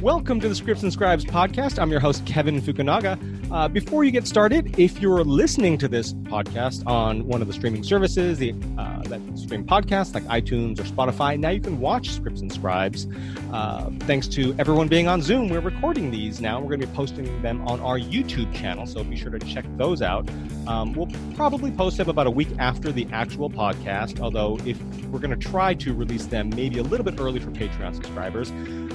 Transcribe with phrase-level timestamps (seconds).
[0.00, 1.78] Welcome to the Scripts and Scribes podcast.
[1.78, 3.18] I'm your host, Kevin Fukunaga.
[3.52, 7.52] Uh, before you get started, if you're listening to this podcast on one of the
[7.52, 12.08] streaming services the, uh, that stream podcasts like iTunes or Spotify, now you can watch
[12.12, 13.08] Scripts and Scribes.
[13.52, 16.60] Uh, thanks to everyone being on Zoom, we're recording these now.
[16.60, 19.66] We're going to be posting them on our YouTube channel, so be sure to check
[19.76, 20.26] those out.
[20.66, 25.18] Um, we'll probably post them about a week after the actual podcast, although if we're
[25.18, 28.50] going to try to release them maybe a little bit early for Patreon subscribers.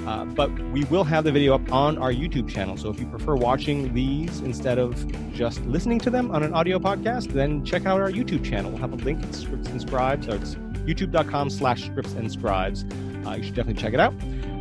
[0.05, 2.77] Uh, but we will have the video up on our YouTube channel.
[2.77, 4.93] So if you prefer watching these instead of
[5.33, 8.71] just listening to them on an audio podcast, then check out our YouTube channel.
[8.71, 10.55] We'll have a link at Scripts and Scribes, or it's
[10.85, 12.85] youtube.com slash scripts and scribes.
[13.25, 14.13] Uh, you should definitely check it out.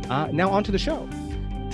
[0.09, 1.07] Uh, now on to the show.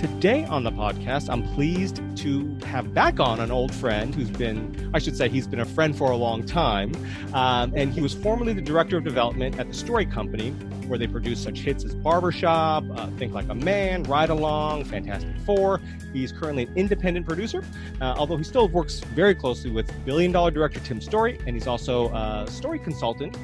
[0.02, 4.90] Today on the podcast, I'm pleased to have back on an old friend who's been,
[4.92, 6.92] I should say, he's been a friend for a long time.
[7.32, 10.50] Um, and he was formerly the director of development at the Story Company,
[10.88, 15.38] where they produce such hits as Barbershop, uh, Think Like a Man, Ride Along, Fantastic
[15.46, 15.80] Four.
[16.12, 17.62] He's currently an independent producer,
[18.00, 21.68] uh, although he still works very closely with billion dollar director Tim Story, and he's
[21.68, 23.38] also a story consultant.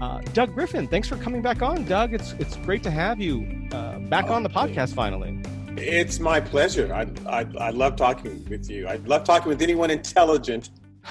[0.00, 2.14] Uh, Doug Griffin, thanks for coming back on, Doug.
[2.14, 5.38] It's it's great to have you uh, back on the podcast finally.
[5.82, 6.92] It's my pleasure.
[6.92, 8.86] I, I, I love talking with you.
[8.86, 10.70] I love talking with anyone intelligent.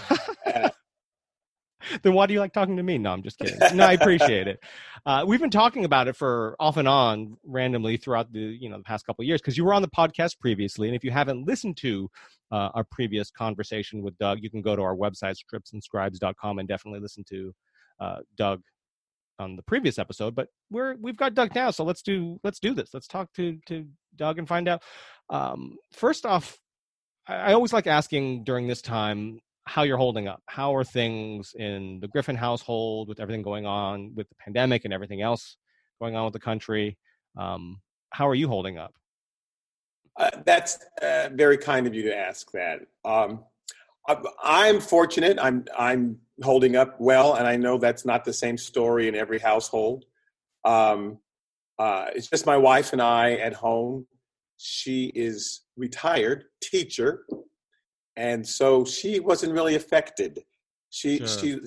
[2.03, 2.97] then why do you like talking to me?
[2.97, 3.57] No, I'm just kidding.
[3.75, 4.59] No, I appreciate it.
[5.05, 8.77] Uh, we've been talking about it for off and on randomly throughout the you know
[8.77, 11.45] the past couple years because you were on the podcast previously, and if you haven't
[11.45, 12.09] listened to
[12.51, 16.99] uh, our previous conversation with Doug, you can go to our website scriptsandscribes.com and definitely
[16.99, 17.53] listen to
[17.99, 18.61] uh, Doug
[19.39, 20.35] on the previous episode.
[20.35, 22.89] But we're we've got Doug now, so let's do let's do this.
[22.93, 23.85] Let's talk to to
[24.17, 24.83] Doug and find out.
[25.29, 26.57] Um, first off,
[27.27, 30.41] I, I always like asking during this time how you're holding up.
[30.47, 34.93] How are things in the Griffin household with everything going on with the pandemic and
[34.93, 35.57] everything else
[35.99, 36.97] going on with the country?
[37.37, 38.93] Um, how are you holding up?
[40.15, 42.79] Uh, that's uh, very kind of you to ask that.
[43.05, 43.43] Um,
[44.41, 45.37] I'm fortunate.
[45.39, 49.39] I'm I'm holding up well, and I know that's not the same story in every
[49.39, 50.05] household.
[50.63, 51.19] Um,
[51.79, 54.07] uh, it's just my wife and I at home.
[54.57, 57.25] She is retired teacher,
[58.15, 60.39] and so she wasn't really affected.
[60.89, 61.27] She sure.
[61.27, 61.59] she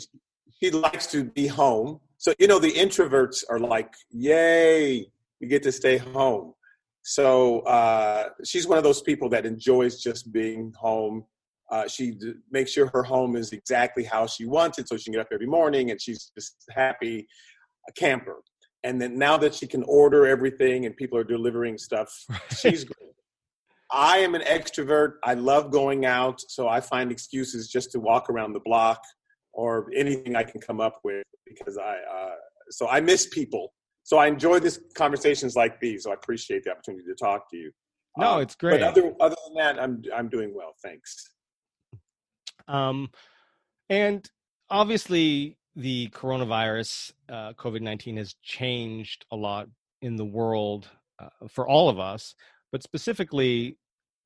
[0.61, 2.01] she likes to be home.
[2.19, 5.07] So you know the introverts are like, "Yay,
[5.41, 6.55] we get to stay home."
[7.03, 11.25] So uh, she's one of those people that enjoys just being home.
[11.71, 15.05] Uh, she d- makes sure her home is exactly how she wants it, so she
[15.05, 17.27] can get up every morning, and she's just happy,
[17.89, 18.37] a camper.
[18.83, 22.25] And then now that she can order everything and people are delivering stuff,
[22.59, 23.11] she's great.
[23.93, 25.15] I am an extrovert.
[25.25, 29.03] I love going out, so I find excuses just to walk around the block
[29.53, 31.97] or anything I can come up with because I.
[32.13, 32.35] Uh,
[32.71, 33.73] so I miss people.
[34.05, 36.05] So I enjoy this conversations like these.
[36.05, 37.73] So I appreciate the opportunity to talk to you.
[38.17, 38.81] No, um, it's great.
[38.81, 40.75] But other other than that, I'm I'm doing well.
[40.83, 41.31] Thanks.
[42.69, 43.09] Um,
[43.89, 44.29] and
[44.71, 49.69] obviously the coronavirus, uh, COVID nineteen, has changed a lot
[50.03, 52.35] in the world uh, for all of us
[52.73, 53.77] but specifically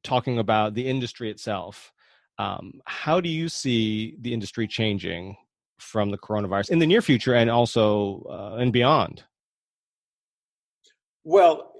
[0.02, 1.92] talking about the industry itself,
[2.38, 5.36] um, how do you see the industry changing
[5.78, 9.24] from the coronavirus in the near future and also uh, and beyond?
[11.24, 11.72] Well,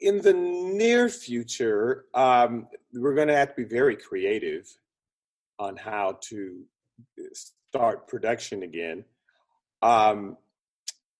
[0.00, 4.66] in the near future, um, we're going to have to be very creative
[5.58, 6.62] on how to
[7.70, 9.04] start production again.
[9.80, 10.36] Um,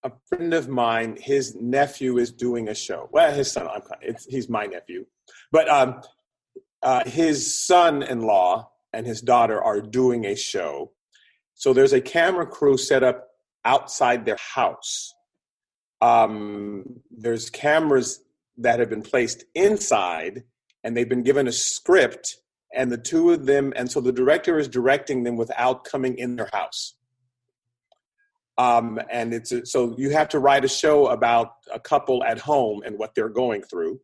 [0.03, 3.09] a friend of mine, his nephew is doing a show.
[3.13, 3.83] Well, his son, I'm,
[4.29, 5.07] he's my nephew,
[5.53, 6.01] but um,
[6.83, 10.91] uh, his son-in-law and his daughter are doing a show.
[11.55, 13.29] So there's a camera crew set up
[13.65, 15.15] outside their house.
[16.03, 18.25] Um, there's cameras
[18.59, 20.43] that have been placed inside,
[20.83, 22.40] and they've been given a script,
[22.75, 26.37] and the two of them, and so the director is directing them without coming in
[26.37, 26.95] their house.
[28.59, 32.39] Um, and it's a, so you have to write a show about a couple at
[32.39, 33.99] home and what they're going through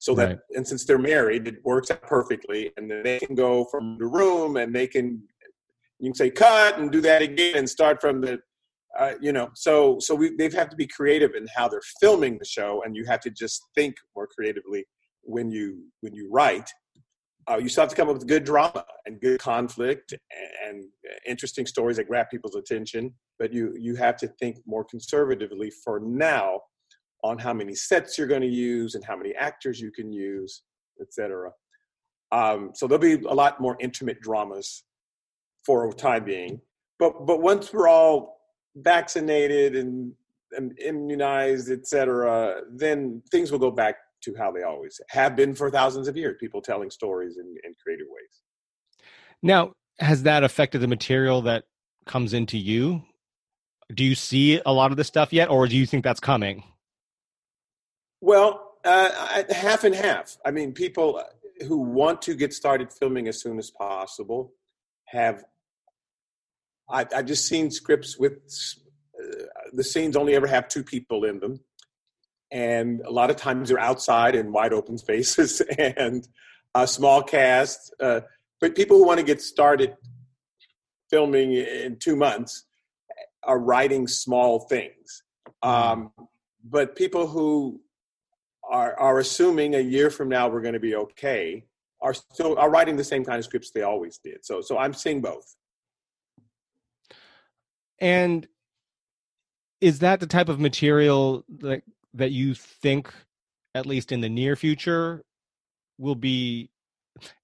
[0.00, 0.38] so that right.
[0.56, 4.06] and since they're married it works out perfectly and then they can go from the
[4.06, 5.22] room and they can
[6.00, 8.40] you can say cut and do that again and start from the
[8.98, 12.36] uh, you know so so we they have to be creative in how they're filming
[12.38, 14.84] the show and you have to just think more creatively
[15.22, 16.68] when you when you write
[17.50, 20.20] uh, you still have to come up with good drama and good conflict and,
[20.68, 20.84] and
[21.26, 23.12] interesting stories that grab people's attention.
[23.38, 26.60] But you you have to think more conservatively for now
[27.24, 30.62] on how many sets you're going to use and how many actors you can use,
[31.00, 31.50] etc.
[32.32, 34.84] Um, so there'll be a lot more intimate dramas
[35.64, 36.60] for a time being.
[36.98, 38.40] But but once we're all
[38.76, 40.12] vaccinated and,
[40.52, 45.70] and immunized, etc., then things will go back to how they always have been for
[45.70, 46.36] thousands of years.
[46.40, 48.40] People telling stories in, in creative ways.
[49.42, 51.64] Now, has that affected the material that
[52.06, 53.02] comes into you?
[53.92, 56.62] Do you see a lot of this stuff yet, or do you think that's coming?
[58.20, 60.36] Well, uh, half and half.
[60.44, 61.22] I mean, people
[61.66, 64.52] who want to get started filming as soon as possible
[65.06, 65.44] have.
[66.88, 68.38] I, I've just seen scripts with
[69.18, 71.60] uh, the scenes only ever have two people in them,
[72.52, 76.26] and a lot of times they're outside in wide open spaces and
[76.74, 77.94] a small cast.
[78.00, 78.20] Uh,
[78.60, 79.96] but people who want to get started
[81.08, 82.64] filming in two months
[83.42, 85.22] are writing small things.
[85.62, 86.12] Um,
[86.62, 87.80] but people who
[88.70, 91.64] are, are assuming a year from now we're going to be okay
[92.02, 94.44] are still are writing the same kind of scripts they always did.
[94.44, 95.54] So so I'm seeing both.
[97.98, 98.46] And
[99.80, 101.82] is that the type of material that
[102.14, 103.12] that you think
[103.74, 105.22] at least in the near future
[105.98, 106.70] will be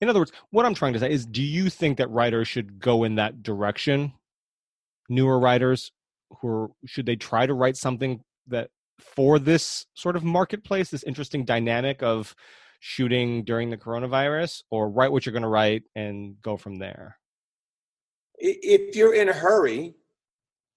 [0.01, 2.79] in other words what i'm trying to say is do you think that writers should
[2.81, 4.13] go in that direction
[5.09, 5.93] newer writers
[6.41, 11.03] who are, should they try to write something that for this sort of marketplace this
[11.05, 12.35] interesting dynamic of
[12.81, 17.19] shooting during the coronavirus or write what you're going to write and go from there
[18.39, 19.95] if you're in a hurry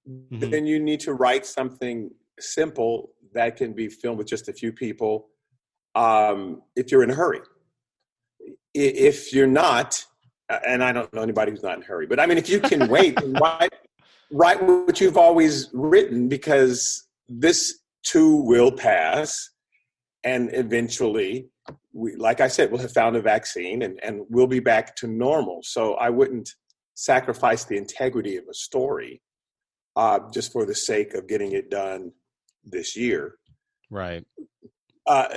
[0.08, 0.50] mm-hmm.
[0.50, 2.10] then you need to write something
[2.42, 5.28] simple that can be filmed with just a few people
[5.96, 7.42] um, if you're in a hurry.
[8.74, 10.04] If you're not,
[10.50, 12.60] and I don't know anybody who's not in a hurry, but I mean, if you
[12.60, 13.74] can wait write,
[14.32, 19.52] write what you've always written, because this too will pass,
[20.24, 21.50] and eventually,
[21.94, 25.08] we, like I said, we'll have found a vaccine and, and we'll be back to
[25.08, 25.60] normal.
[25.64, 26.50] So I wouldn't
[26.94, 29.22] sacrifice the integrity of a story
[29.96, 32.12] uh, just for the sake of getting it done
[32.64, 33.36] this year.
[33.90, 34.26] Right.
[35.08, 35.28] Uh,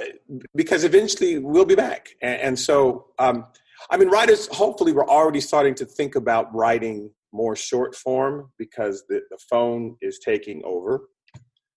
[0.54, 2.10] because eventually we'll be back.
[2.20, 3.46] And, and so, um,
[3.90, 9.04] I mean, writers hopefully we're already starting to think about writing more short form because
[9.08, 11.08] the, the phone is taking over.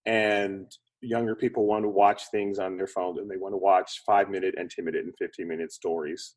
[0.05, 0.69] And
[1.01, 4.29] younger people want to watch things on their phone and they want to watch five
[4.29, 6.35] minute and 10 minute and 15 minute stories.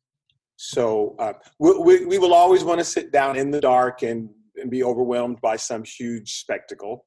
[0.55, 4.29] So uh, we, we, we will always want to sit down in the dark and,
[4.55, 7.05] and be overwhelmed by some huge spectacle.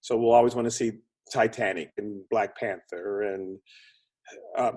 [0.00, 0.92] So we'll always want to see
[1.32, 3.58] Titanic and Black Panther and
[4.56, 4.72] uh,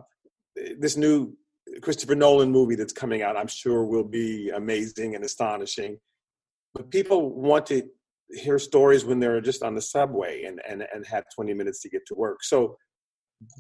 [0.80, 1.36] this new
[1.81, 3.38] Christopher Nolan movie that's coming out.
[3.38, 5.97] I'm sure will be amazing and astonishing.
[6.74, 7.83] But people want to
[8.30, 11.89] hear stories when they're just on the subway and, and, and have 20 minutes to
[11.89, 12.44] get to work.
[12.44, 12.77] So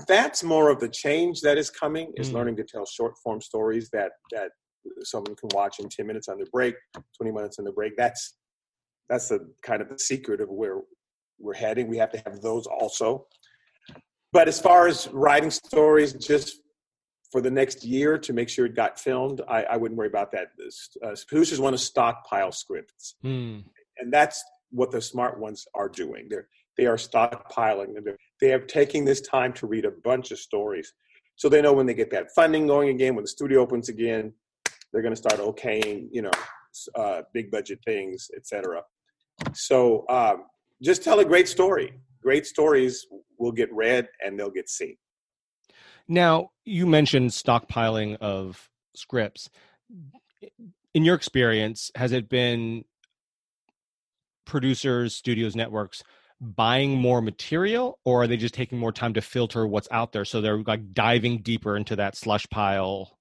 [0.07, 2.33] that's more of the change that is coming is mm.
[2.33, 4.51] learning to tell short form stories that that
[5.01, 6.75] someone can watch in 10 minutes on their break
[7.17, 8.37] 20 minutes on their break that's
[9.09, 10.79] that's the kind of the secret of where
[11.39, 11.87] we're heading.
[11.87, 13.27] We have to have those also.
[14.31, 16.57] But as far as writing stories, just
[17.31, 20.31] for the next year to make sure it got filmed, I, I wouldn't worry about
[20.33, 20.47] that.
[21.03, 23.59] Uh, producers want to stockpile scripts, hmm.
[23.97, 26.27] and that's what the smart ones are doing.
[26.29, 26.47] They're
[26.77, 27.93] they are stockpiling.
[28.03, 30.91] They're, they are taking this time to read a bunch of stories,
[31.35, 34.33] so they know when they get that funding going again, when the studio opens again,
[34.91, 36.31] they're going to start okaying, you know,
[36.95, 38.81] uh, big budget things, etc.
[39.53, 40.45] So um,
[40.81, 41.93] just tell a great story.
[42.21, 43.05] Great stories
[43.37, 44.97] will get read and they'll get seen.
[46.07, 49.49] Now, you mentioned stockpiling of scripts.
[50.93, 52.85] In your experience, has it been
[54.45, 56.03] producers, studios, networks
[56.41, 60.25] buying more material, or are they just taking more time to filter what's out there?
[60.25, 63.17] So they're like diving deeper into that slush pile.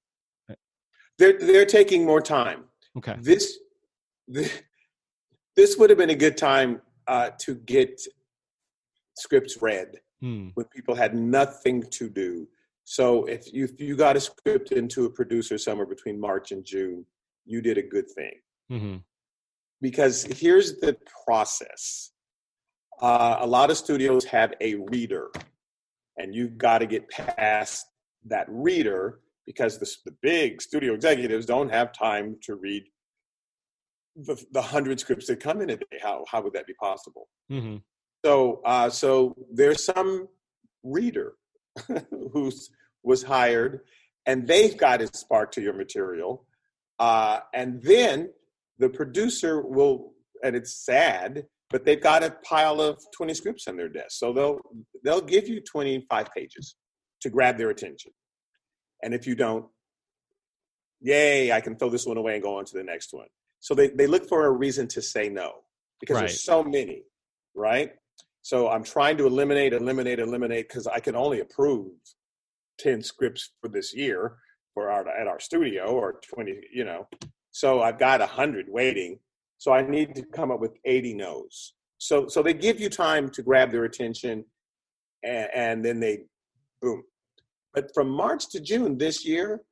[1.18, 2.64] They're they're taking more time.
[2.96, 3.16] Okay.
[3.20, 3.58] This
[4.26, 4.62] this,
[5.56, 8.00] this would have been a good time uh, to get
[9.16, 9.88] scripts read
[10.20, 10.48] hmm.
[10.54, 12.48] when people had nothing to do.
[12.84, 16.64] So if you, if you got a script into a producer somewhere between March and
[16.64, 17.06] June,
[17.46, 18.32] you did a good thing.
[18.70, 18.96] Mm-hmm.
[19.80, 20.96] Because here's the
[21.26, 22.12] process.
[23.00, 25.30] Uh, a lot of studios have a reader,
[26.16, 27.86] and you've got to get past
[28.26, 32.84] that reader because the, the big studio executives don't have time to read
[34.16, 35.98] the, the hundred scripts that come in a day.
[36.02, 37.28] How how would that be possible?
[37.50, 37.76] Mm-hmm.
[38.24, 40.28] So uh, so there's some
[40.82, 41.34] reader
[42.32, 42.70] who's
[43.02, 43.80] was hired,
[44.26, 46.46] and they've got a spark to your material,
[46.98, 48.30] uh, and then
[48.78, 50.12] the producer will.
[50.42, 54.10] And it's sad, but they've got a pile of 20 scripts on their desk.
[54.10, 54.60] So they'll
[55.02, 56.76] they'll give you 25 pages
[57.22, 58.12] to grab their attention.
[59.02, 59.66] And if you don't,
[61.00, 63.26] yay, I can throw this one away and go on to the next one.
[63.64, 65.62] So they, they look for a reason to say no
[65.98, 66.20] because right.
[66.26, 67.04] there's so many,
[67.54, 67.92] right?
[68.42, 71.92] So I'm trying to eliminate, eliminate, eliminate because I can only approve
[72.80, 74.36] 10 scripts for this year
[74.74, 77.08] for our at our studio or 20 you know?
[77.52, 79.18] So i've got 100 waiting.
[79.56, 81.72] So i need to come up with 80 no's.
[81.96, 84.44] So so they give you time to grab their attention
[85.22, 86.24] and, and then they
[86.82, 87.02] boom.
[87.72, 89.62] But from march to june this year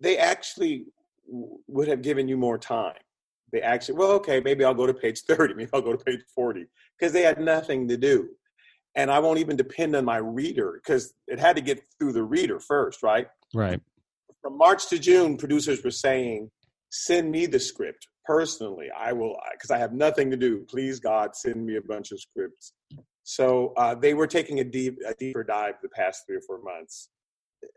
[0.00, 0.86] they actually
[1.26, 2.96] would have given you more time
[3.52, 6.20] they actually well okay maybe i'll go to page 30 maybe i'll go to page
[6.34, 6.66] 40
[6.98, 8.28] because they had nothing to do.
[8.94, 12.24] And i won't even depend on my reader because it had to get through the
[12.24, 13.28] reader first right?
[13.54, 13.80] Right.
[14.42, 16.50] From march to june producers were saying
[16.90, 18.88] send me the script personally.
[18.96, 20.66] I will because i have nothing to do.
[20.68, 22.72] Please god send me a bunch of scripts.
[23.22, 26.60] So uh, they were taking a, deep, a deeper dive the past three or four
[26.62, 27.10] months.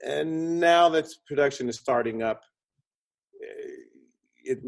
[0.03, 2.41] And now that production is starting up
[3.41, 3.67] eh,
[4.45, 4.59] it,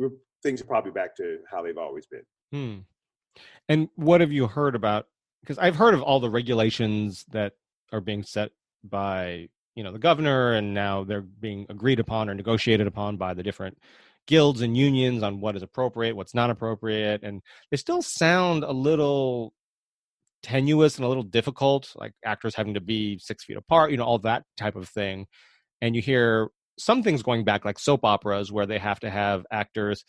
[0.46, 2.22] things are probably back to how they've always been
[2.52, 2.80] hmm.
[3.68, 5.08] and what have you heard about
[5.42, 7.54] because i've heard of all the regulations that
[7.92, 8.52] are being set
[8.84, 13.34] by you know the governor and now they're being agreed upon or negotiated upon by
[13.34, 13.78] the different
[14.28, 18.72] guilds and unions on what is appropriate what's not appropriate and they still sound a
[18.72, 19.52] little
[20.44, 24.04] tenuous and a little difficult like actors having to be six feet apart you know
[24.04, 25.26] all that type of thing
[25.82, 29.46] and you hear some things going back like soap operas where they have to have
[29.52, 30.04] actors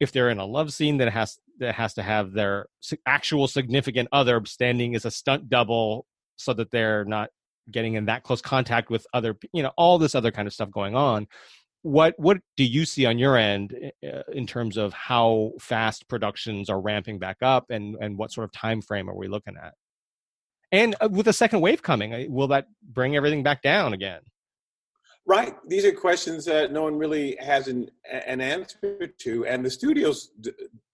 [0.00, 2.66] if they're in a love scene that has that has to have their
[3.06, 7.30] actual significant other standing as a stunt double so that they're not
[7.70, 10.70] getting in that close contact with other you know all this other kind of stuff
[10.70, 11.26] going on.
[11.82, 13.74] What what do you see on your end
[14.04, 18.44] uh, in terms of how fast productions are ramping back up and and what sort
[18.44, 19.74] of time frame are we looking at?
[20.70, 24.20] And uh, with a second wave coming uh, will that bring everything back down again
[25.28, 29.70] right these are questions that no one really has an, an answer to and the
[29.70, 30.30] studios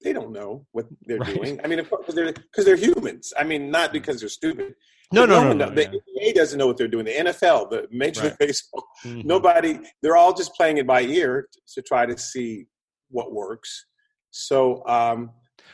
[0.03, 1.35] they don't know what they're right.
[1.35, 4.75] doing i mean of course they're because they're humans i mean not because they're stupid
[5.13, 6.31] no, no, no, no, The yeah.
[6.31, 7.05] NBA doesn't know what they're doing.
[7.05, 9.27] The NFL, the Major League Baseball, mm-hmm.
[9.27, 9.79] nobody.
[10.03, 12.67] They're all just playing it by ear to try to see
[13.11, 13.87] what works.
[14.31, 15.31] So, um,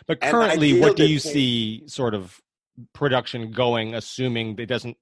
[0.06, 2.38] but currently, what do you see sort of
[2.92, 4.96] production going, assuming it doesn't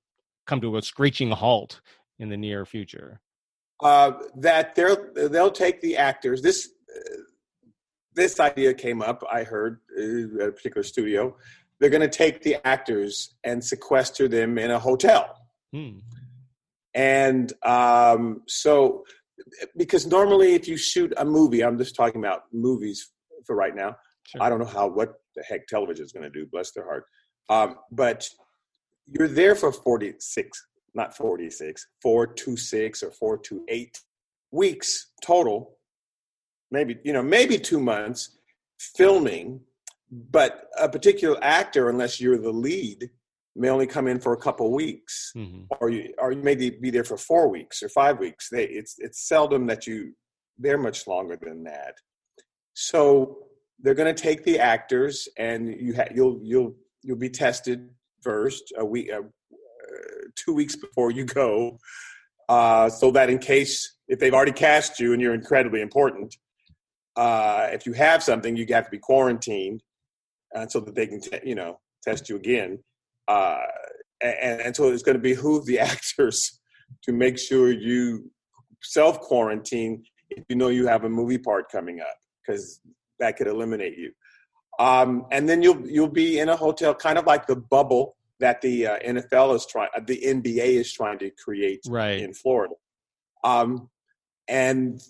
[0.47, 1.81] come to a screeching halt
[2.19, 3.21] in the near future?
[3.81, 6.43] Uh, that they'll they'll take the actors.
[6.43, 7.21] This uh,
[8.15, 9.23] this idea came up.
[9.31, 11.37] I heard uh, at a particular studio
[11.79, 15.37] they're going to take the actors and sequester them in a hotel.
[15.73, 15.99] Hmm.
[16.95, 19.05] And um, so,
[19.77, 23.11] because normally if you shoot a movie, I'm just talking about movies
[23.47, 23.97] for right now.
[24.25, 24.43] Sure.
[24.43, 26.47] I don't know how what the heck television is going to do.
[26.47, 27.05] Bless their heart.
[27.49, 28.29] Um, but
[29.07, 30.67] you're there for 46,
[30.99, 33.99] not 46, four to six or four to eight
[34.51, 35.79] weeks total.
[36.71, 38.37] Maybe you know, maybe two months
[38.79, 39.61] filming
[40.11, 43.11] but a particular actor, unless you're the lead,
[43.55, 45.63] may only come in for a couple weeks, mm-hmm.
[45.81, 48.49] or you or you may be there for four weeks or five weeks.
[48.51, 50.15] They, it's it's seldom that you
[50.59, 51.95] they're much longer than that.
[52.75, 53.39] So
[53.81, 57.91] they're going to take the actors, and you ha- you'll you'll you'll be tested
[58.23, 59.11] first a week,
[60.37, 61.79] two weeks before you go,
[62.49, 66.35] uh, so that in case if they've already cast you and you're incredibly important,
[67.17, 69.83] uh, if you have something, you have to be quarantined
[70.55, 72.79] uh, so that they can, t- you know, test you again.
[73.27, 73.59] Uh,
[74.21, 76.61] and, and so it's going to behoove the actors
[77.03, 78.31] to make sure you
[78.83, 82.81] self quarantine if you know you have a movie part coming up, because
[83.19, 84.13] that could eliminate you.
[84.79, 88.61] Um, and then you'll you'll be in a hotel, kind of like the bubble that
[88.61, 92.21] the uh, NFL is trying, uh, the NBA is trying to create right.
[92.21, 92.75] in Florida.
[93.45, 93.89] Um,
[94.49, 95.01] and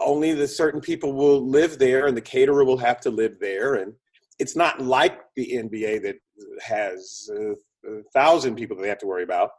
[0.00, 3.74] only the certain people will live there, and the caterer will have to live there,
[3.74, 3.94] and
[4.38, 6.16] it's not like the NBA that
[6.60, 7.52] has a,
[7.88, 9.50] a thousand people that they have to worry about.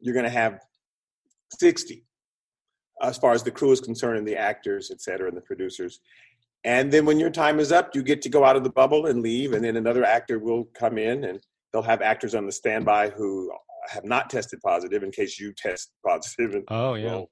[0.00, 0.60] You're going to have
[1.58, 2.04] 60
[3.02, 6.00] as far as the crew is concerned and the actors, et cetera, and the producers.
[6.64, 9.06] And then when your time is up, you get to go out of the bubble
[9.06, 11.40] and leave, and then another actor will come in, and
[11.72, 13.50] they'll have actors on the standby who
[13.88, 16.54] have not tested positive in case you test positive.
[16.54, 17.12] And, oh yeah.
[17.12, 17.30] Well,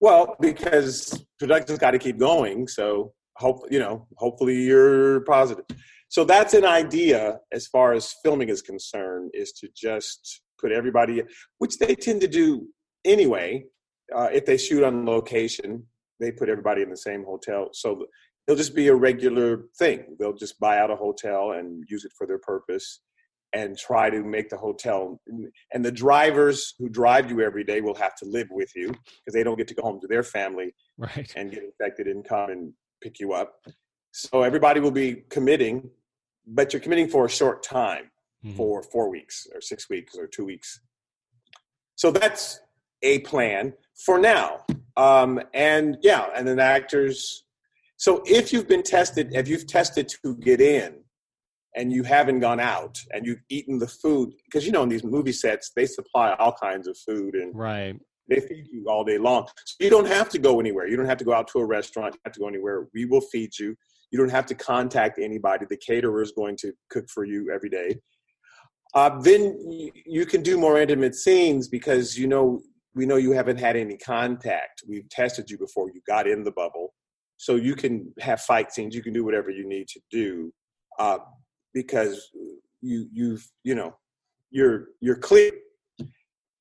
[0.00, 4.06] well, because production's got to keep going, so hope you know.
[4.16, 5.64] Hopefully, you're positive
[6.10, 11.22] so that's an idea as far as filming is concerned is to just put everybody
[11.58, 12.66] which they tend to do
[13.04, 13.64] anyway
[14.14, 15.82] uh, if they shoot on location
[16.18, 18.04] they put everybody in the same hotel so
[18.46, 22.12] it'll just be a regular thing they'll just buy out a hotel and use it
[22.18, 23.00] for their purpose
[23.52, 25.20] and try to make the hotel
[25.72, 29.34] and the drivers who drive you every day will have to live with you because
[29.34, 31.32] they don't get to go home to their family right.
[31.36, 33.54] and get infected and come and pick you up
[34.12, 35.90] so everybody will be committing
[36.46, 38.10] but you're committing for a short time
[38.44, 38.56] mm-hmm.
[38.56, 40.80] for four weeks or six weeks or two weeks
[41.96, 42.60] so that's
[43.02, 44.64] a plan for now.
[44.96, 47.44] Um, and yeah, and then actors.
[47.96, 50.99] So if you've been tested, if you've tested to get in,
[51.76, 55.04] and you haven't gone out, and you've eaten the food, because you know in these
[55.04, 57.96] movie sets they supply all kinds of food and right.
[58.28, 60.86] They feed you all day long, so you don't have to go anywhere.
[60.86, 62.14] You don't have to go out to a restaurant.
[62.14, 62.86] You have to go anywhere.
[62.94, 63.74] We will feed you.
[64.12, 65.66] You don't have to contact anybody.
[65.68, 67.96] The caterer is going to cook for you every day.
[68.94, 69.56] Uh, then
[70.06, 72.60] you can do more intimate scenes because you know
[72.94, 74.82] we know you haven't had any contact.
[74.88, 76.94] We've tested you before you got in the bubble,
[77.36, 78.94] so you can have fight scenes.
[78.94, 80.52] You can do whatever you need to do
[80.98, 81.18] uh,
[81.72, 82.30] because
[82.80, 83.94] you you've you know
[84.50, 85.52] you're you're clear.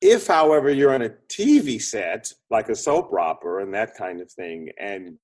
[0.02, 4.32] If, however, you're on a TV set like a soap opera and that kind of
[4.32, 5.18] thing, and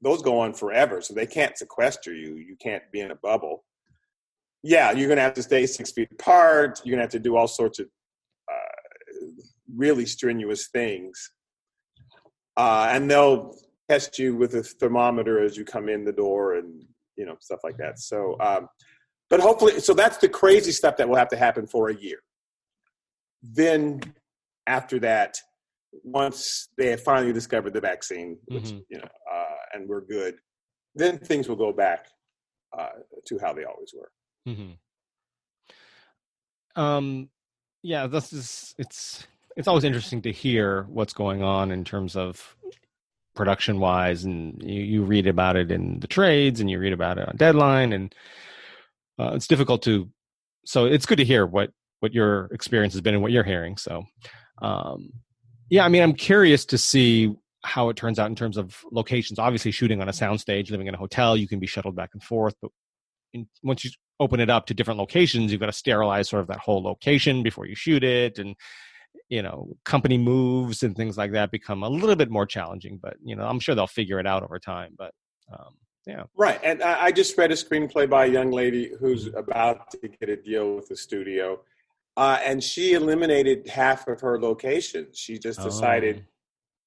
[0.00, 2.36] those go on forever, so they can't sequester you.
[2.36, 3.64] You can't be in a bubble.
[4.62, 6.80] Yeah, you're gonna have to stay six feet apart.
[6.84, 7.88] You're gonna have to do all sorts of
[8.50, 9.26] uh,
[9.74, 11.32] really strenuous things,
[12.56, 13.54] uh, and they'll
[13.90, 16.84] test you with a thermometer as you come in the door, and
[17.16, 17.98] you know stuff like that.
[17.98, 18.68] So, um,
[19.30, 22.18] but hopefully, so that's the crazy stuff that will have to happen for a year.
[23.42, 24.02] Then,
[24.66, 25.38] after that,
[26.02, 28.78] once they have finally discovered the vaccine, which mm-hmm.
[28.88, 30.34] you know, uh, and we're good,
[30.94, 32.08] then things will go back
[32.76, 32.88] uh,
[33.26, 34.10] to how they always were.
[34.48, 34.72] Mm-hmm.
[36.80, 37.28] Um,
[37.82, 42.56] yeah, this is it's it's always interesting to hear what's going on in terms of
[43.34, 47.18] production wise, and you, you read about it in the trades, and you read about
[47.18, 48.14] it on Deadline, and
[49.20, 50.08] uh, it's difficult to.
[50.64, 53.76] So it's good to hear what what your experience has been and what you're hearing.
[53.76, 54.04] So,
[54.62, 55.10] um,
[55.68, 59.38] yeah, I mean, I'm curious to see how it turns out in terms of locations.
[59.38, 62.22] Obviously, shooting on a soundstage, living in a hotel, you can be shuttled back and
[62.22, 62.54] forth.
[62.62, 62.70] But
[63.34, 66.48] in, once you open it up to different locations, you've got to sterilize sort of
[66.48, 68.56] that whole location before you shoot it, and
[69.28, 72.98] you know, company moves and things like that become a little bit more challenging.
[73.00, 74.94] But you know, I'm sure they'll figure it out over time.
[74.96, 75.12] But
[75.52, 75.74] um,
[76.06, 76.60] yeah, right.
[76.62, 80.36] And I just read a screenplay by a young lady who's about to get a
[80.36, 81.60] deal with the studio
[82.16, 85.18] uh, and she eliminated half of her locations.
[85.18, 86.30] She just decided oh.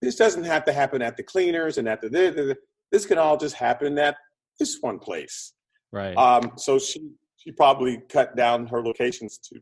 [0.01, 2.57] this doesn't have to happen at the cleaners and at the, the, the,
[2.91, 4.17] this can all just happen at
[4.59, 5.53] this one place.
[5.91, 6.15] Right.
[6.15, 9.59] Um, so she she probably cut down her locations to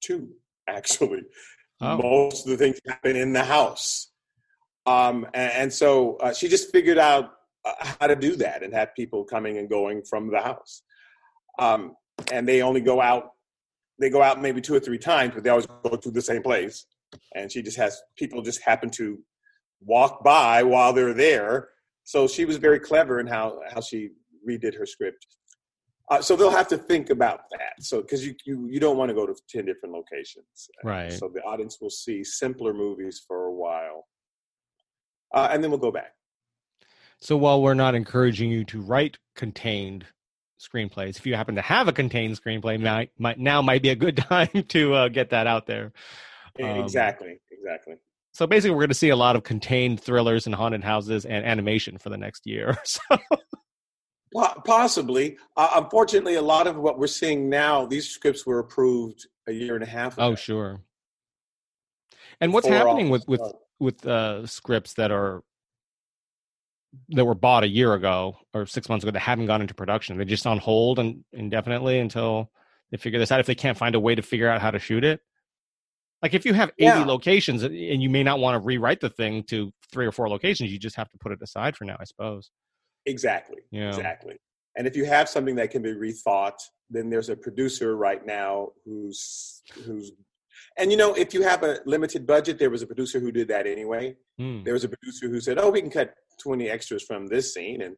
[0.00, 0.28] two
[0.68, 1.22] actually.
[1.80, 1.98] Oh.
[1.98, 4.12] Most of the things happen in the house.
[4.86, 7.35] Um, and, and, so uh, she just figured out
[8.00, 10.82] how to do that and have people coming and going from the house.
[11.58, 11.96] Um,
[12.32, 13.30] and they only go out
[13.98, 16.42] they go out maybe two or three times, but they always go to the same
[16.42, 16.86] place.
[17.34, 19.18] And she just has people just happen to
[19.80, 21.70] walk by while they're there.
[22.04, 24.10] So she was very clever in how how she
[24.48, 25.26] redid her script.
[26.08, 27.72] Uh, so they'll have to think about that.
[27.80, 31.12] So because you, you you don't want to go to ten different locations, right?
[31.12, 34.06] So the audience will see simpler movies for a while,
[35.34, 36.12] uh, and then we'll go back.
[37.20, 40.06] So while we're not encouraging you to write contained
[40.58, 41.16] screenplays.
[41.16, 44.16] If you happen to have a contained screenplay, might, might now might be a good
[44.28, 45.92] time to uh, get that out there.
[46.62, 47.96] Um, exactly, exactly.
[48.32, 51.44] So basically, we're going to see a lot of contained thrillers and haunted houses and
[51.44, 52.76] animation for the next year.
[54.34, 54.58] So.
[54.66, 55.38] Possibly.
[55.56, 59.76] Uh, unfortunately, a lot of what we're seeing now, these scripts were approved a year
[59.76, 60.32] and a half oh, ago.
[60.32, 60.80] Oh, sure.
[62.40, 63.40] And what's happening with with
[63.78, 65.42] with uh, scripts that are
[67.10, 70.16] that were bought a year ago or six months ago that haven't gone into production.
[70.16, 72.50] They're just on hold and indefinitely until
[72.90, 73.40] they figure this out.
[73.40, 75.20] If they can't find a way to figure out how to shoot it,
[76.22, 77.04] like if you have 80 yeah.
[77.04, 80.28] locations uh, and you may not want to rewrite the thing to three or four
[80.28, 82.50] locations, you just have to put it aside for now, I suppose.
[83.04, 83.58] Exactly.
[83.70, 83.88] Yeah.
[83.88, 84.36] Exactly.
[84.76, 86.58] And if you have something that can be rethought,
[86.90, 90.12] then there's a producer right now who's who's
[90.78, 93.48] and you know if you have a limited budget there was a producer who did
[93.48, 94.64] that anyway mm.
[94.64, 97.82] there was a producer who said oh we can cut 20 extras from this scene
[97.82, 97.96] and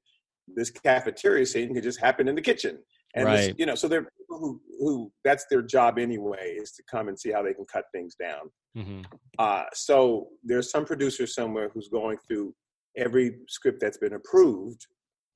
[0.54, 2.78] this cafeteria scene could just happen in the kitchen
[3.14, 3.36] and right.
[3.36, 6.82] this, you know so there are people who, who that's their job anyway is to
[6.90, 9.00] come and see how they can cut things down mm-hmm.
[9.38, 12.54] uh, so there's some producer somewhere who's going through
[12.96, 14.86] every script that's been approved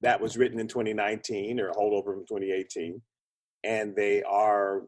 [0.01, 3.01] that was written in 2019 or holdover from 2018
[3.65, 4.83] and they are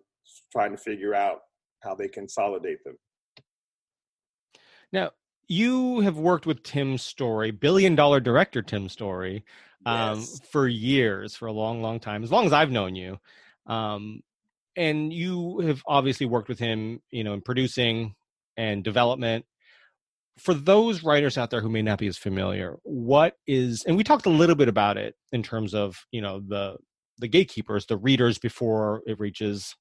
[0.53, 1.41] trying to figure out
[1.85, 2.97] how they consolidate them
[4.93, 5.11] now
[5.49, 9.45] you have worked with Tim Story, billion dollar director Tim Story,
[9.87, 10.41] um, yes.
[10.51, 13.19] for years, for a long, long time, as long as I've known you.
[13.67, 14.23] Um,
[14.77, 18.15] and you have obviously worked with him, you know, in producing
[18.57, 19.45] and development.
[20.39, 24.03] For those writers out there who may not be as familiar, what is, and we
[24.03, 26.77] talked a little bit about it in terms of, you know, the
[27.19, 29.77] the gatekeepers, the readers before it reaches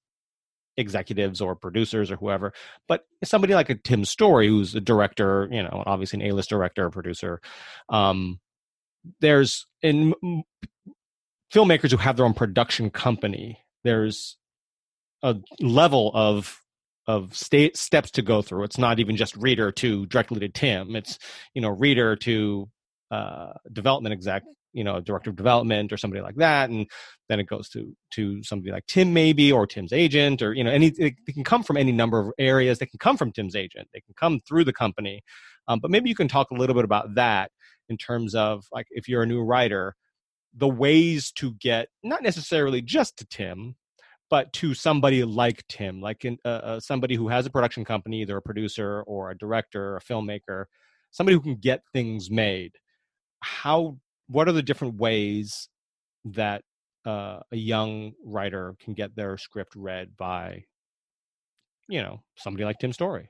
[0.78, 2.54] executives or producers or whoever,
[2.88, 6.86] but somebody like a Tim Story, who's a director, you know, obviously an A-list director
[6.86, 7.42] or producer.
[7.90, 8.40] Um,
[9.20, 10.14] there's in
[11.54, 13.60] filmmakers who have their own production company.
[13.84, 14.38] There's
[15.22, 16.60] a level of
[17.06, 18.64] of state steps to go through.
[18.64, 20.96] It's not even just reader to directly to Tim.
[20.96, 21.20] It's
[21.54, 22.70] you know reader to
[23.12, 26.88] uh, development exec, you know, director of development or somebody like that, and
[27.30, 30.72] then it goes to to somebody like Tim maybe or Tim's agent or you know
[30.72, 32.80] any it, can come from any number of areas.
[32.80, 33.88] They can come from Tim's agent.
[33.94, 35.22] They can come through the company,
[35.68, 37.52] um, but maybe you can talk a little bit about that
[37.90, 39.96] in terms of like if you're a new writer,
[40.56, 43.76] the ways to get not necessarily just to Tim,
[44.30, 48.22] but to somebody like Tim, like in, uh, uh, somebody who has a production company,
[48.22, 50.66] either a producer or a director, or a filmmaker,
[51.12, 52.72] somebody who can get things made.
[53.42, 53.98] How?
[54.34, 55.70] What are the different ways
[56.26, 56.64] that
[57.06, 60.64] uh, a young writer can get their script read by,
[61.88, 63.30] you know, somebody like Tim Story?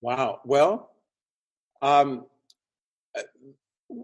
[0.00, 0.40] Wow.
[0.44, 0.90] Well,
[1.80, 2.26] um,
[3.16, 3.22] uh,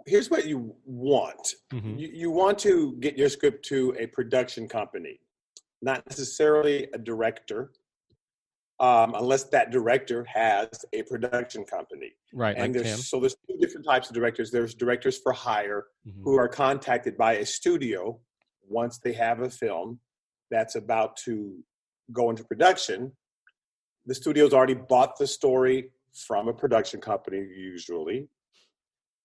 [0.07, 1.55] here's what you want.
[1.73, 1.99] Mm-hmm.
[1.99, 5.19] You, you want to get your script to a production company
[5.83, 7.73] not necessarily a director,
[8.81, 12.13] um, unless that director has a production company.
[12.33, 12.57] Right.
[12.57, 13.03] And like there's Tim.
[13.03, 14.51] so there's two different types of directors.
[14.51, 16.23] There's directors for hire mm-hmm.
[16.23, 18.21] who are contacted by a studio
[18.69, 19.99] once they have a film
[20.51, 21.57] that's about to
[22.13, 23.13] go into production.
[24.07, 25.91] The studio's already bought the story
[26.27, 28.29] from a production company, usually.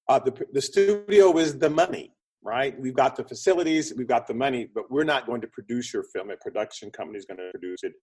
[0.10, 2.12] Uh, the, the studio is the money
[2.44, 2.80] right?
[2.80, 6.04] We've got the facilities, we've got the money, but we're not going to produce your
[6.14, 6.30] film.
[6.30, 7.94] A production company is going to produce it.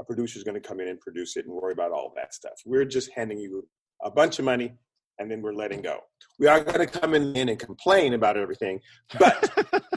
[0.00, 2.32] A producer is going to come in and produce it and worry about all that
[2.32, 2.54] stuff.
[2.64, 3.66] We're just handing you
[4.02, 4.72] a bunch of money
[5.18, 6.00] and then we're letting go.
[6.38, 8.80] We are going to come in and complain about everything,
[9.18, 9.42] but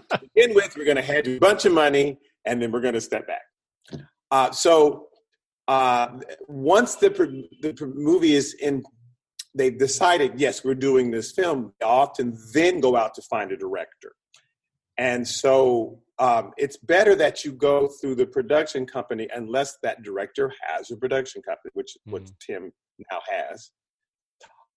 [0.09, 2.81] to begin with, we're going to hand you a bunch of money and then we're
[2.81, 3.43] going to step back.
[4.29, 5.07] Uh, so
[5.69, 6.07] uh,
[6.47, 7.09] once the,
[7.61, 8.83] the movie is in
[9.55, 13.57] they've decided, yes, we're doing this film, they often then go out to find a
[13.57, 14.13] director.
[14.97, 20.53] And so um, it's better that you go through the production company unless that director
[20.61, 22.13] has a production company, which mm.
[22.13, 22.71] what Tim
[23.11, 23.71] now has.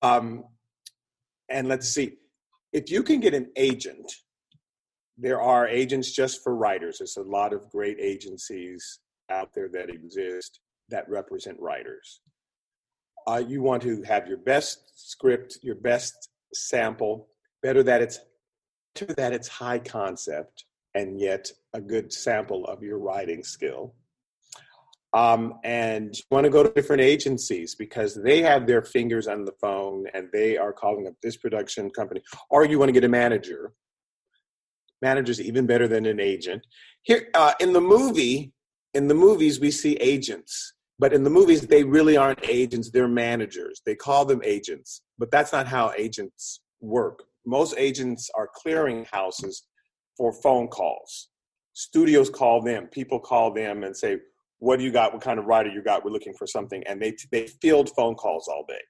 [0.02, 0.44] Um,
[1.48, 2.14] and let's see,
[2.72, 4.10] if you can get an agent,
[5.18, 6.98] there are agents just for writers.
[6.98, 12.20] There's a lot of great agencies out there that exist that represent writers
[13.26, 17.28] uh, you want to have your best script, your best sample,
[17.62, 18.20] better that it's
[18.94, 23.94] better that it's high concept and yet a good sample of your writing skill.
[25.12, 29.44] Um, and you want to go to different agencies because they have their fingers on
[29.44, 32.22] the phone and they are calling up this production company.
[32.50, 33.72] Or you want to get a manager.
[35.02, 36.66] Manager's even better than an agent.
[37.02, 38.52] Here uh, in the movie,
[38.94, 43.08] in the movies, we see agents but in the movies, they really aren't agents, they're
[43.08, 43.82] managers.
[43.84, 47.24] They call them agents, but that's not how agents work.
[47.44, 49.64] Most agents are clearing houses
[50.16, 51.28] for phone calls.
[51.74, 54.16] Studios call them, people call them and say,
[54.58, 55.12] What do you got?
[55.12, 56.04] What kind of writer you got?
[56.04, 56.82] We're looking for something.
[56.86, 58.80] And they, they field phone calls all day.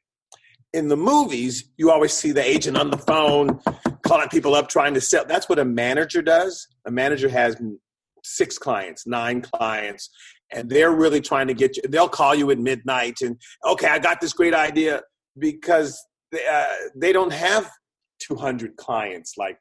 [0.72, 3.60] In the movies, you always see the agent on the phone
[4.02, 5.24] calling people up trying to sell.
[5.26, 6.68] That's what a manager does.
[6.86, 7.56] A manager has
[8.26, 10.10] six clients, nine clients,
[10.52, 11.82] and they're really trying to get you.
[11.88, 13.36] They'll call you at midnight and
[13.66, 15.02] okay, I got this great idea
[15.38, 16.00] because
[16.32, 17.70] they, uh, they don't have
[18.20, 19.58] 200 clients like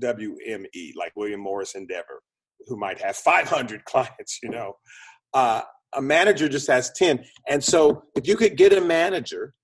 [0.00, 2.22] WME, like William Morris Endeavor,
[2.66, 4.38] who might have 500 clients.
[4.42, 4.74] You know,
[5.34, 5.62] uh,
[5.94, 9.54] a manager just has 10, and so if you could get a manager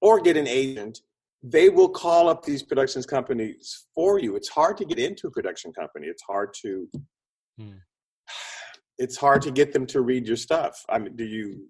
[0.00, 1.00] or get an agent
[1.42, 4.36] they will call up these productions companies for you.
[4.36, 6.08] It's hard to get into a production company.
[6.08, 6.88] It's hard to
[7.58, 7.72] hmm
[8.98, 10.84] it's hard to get them to read your stuff.
[10.88, 11.68] I mean, do you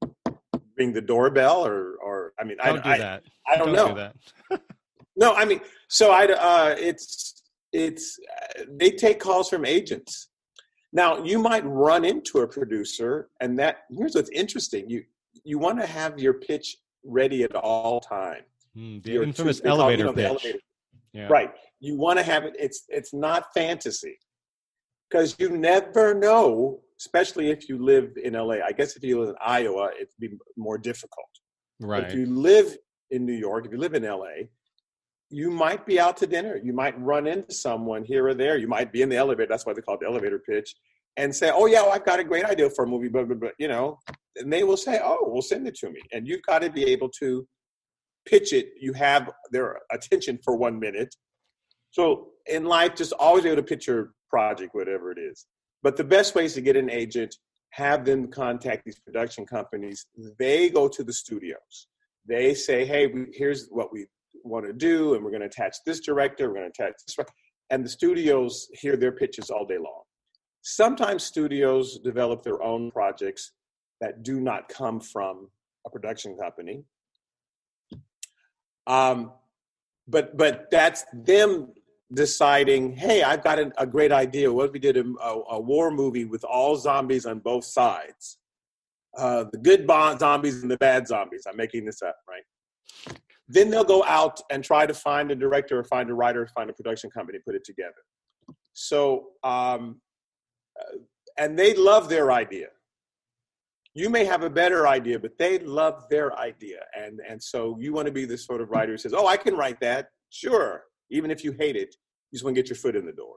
[0.77, 3.23] ring the doorbell or, or I mean, I don't I, do that.
[3.47, 4.11] I, I don't, don't, know.
[4.51, 4.59] Do
[5.17, 8.19] no, I mean, so I, uh, it's, it's,
[8.59, 10.31] uh, they take calls from agents.
[10.93, 14.89] Now you might run into a producer and that, here's what's interesting.
[14.89, 15.05] You,
[15.45, 18.43] you want to have your pitch ready at all time.
[18.77, 20.45] Mm, the your infamous elevator call, you know, pitch.
[20.45, 20.59] Elevator.
[21.13, 21.27] Yeah.
[21.29, 21.51] Right.
[21.81, 22.55] You want to have it.
[22.59, 24.19] It's, it's not fantasy
[25.09, 28.57] because you never know especially if you live in LA.
[28.65, 31.29] I guess if you live in Iowa, it'd be more difficult.
[31.81, 32.03] Right.
[32.03, 32.77] But if you live
[33.11, 34.49] in New York, if you live in LA,
[35.31, 36.59] you might be out to dinner.
[36.63, 38.57] You might run into someone here or there.
[38.57, 39.49] You might be in the elevator.
[39.49, 40.75] That's why they call it the elevator pitch.
[41.17, 43.41] And say, "Oh yeah, well, I've got a great idea for a movie," but, but,
[43.41, 43.99] but you know,
[44.37, 46.85] and they will say, "Oh, we'll send it to me." And you've got to be
[46.85, 47.47] able to
[48.25, 48.69] pitch it.
[48.81, 51.15] You have their attention for one minute.
[51.91, 55.47] So in life, just always be able to pitch your project, whatever it is.
[55.83, 57.35] But the best ways to get an agent
[57.71, 60.07] have them contact these production companies.
[60.39, 61.89] They go to the studios.
[62.27, 64.07] They say, "Hey, we, here's what we
[64.45, 66.49] want to do, and we're going to attach this director.
[66.49, 67.27] We're going to attach this."
[67.71, 70.03] And the studios hear their pitches all day long.
[70.63, 73.53] Sometimes studios develop their own projects
[74.01, 75.49] that do not come from
[75.87, 76.85] a production company.
[78.87, 79.33] Um,
[80.07, 81.73] but but that's them
[82.13, 84.53] deciding, hey, I've got a, a great idea.
[84.53, 88.39] What if we did a, a, a, war movie with all zombies on both sides?
[89.17, 89.87] Uh, the good
[90.19, 91.47] zombies and the bad zombies.
[91.49, 93.17] I'm making this up, right?
[93.49, 96.47] Then they'll go out and try to find a director or find a writer, or
[96.49, 98.05] find a production company, put it together.
[98.75, 100.01] So, um,
[100.79, 100.99] uh,
[101.39, 102.69] and they love their idea.
[103.95, 107.93] You may have a better idea, but they love their idea, and and so you
[107.93, 110.85] want to be the sort of writer who says, "Oh, I can write that." Sure,
[111.11, 111.95] even if you hate it,
[112.31, 113.37] you just want to get your foot in the door.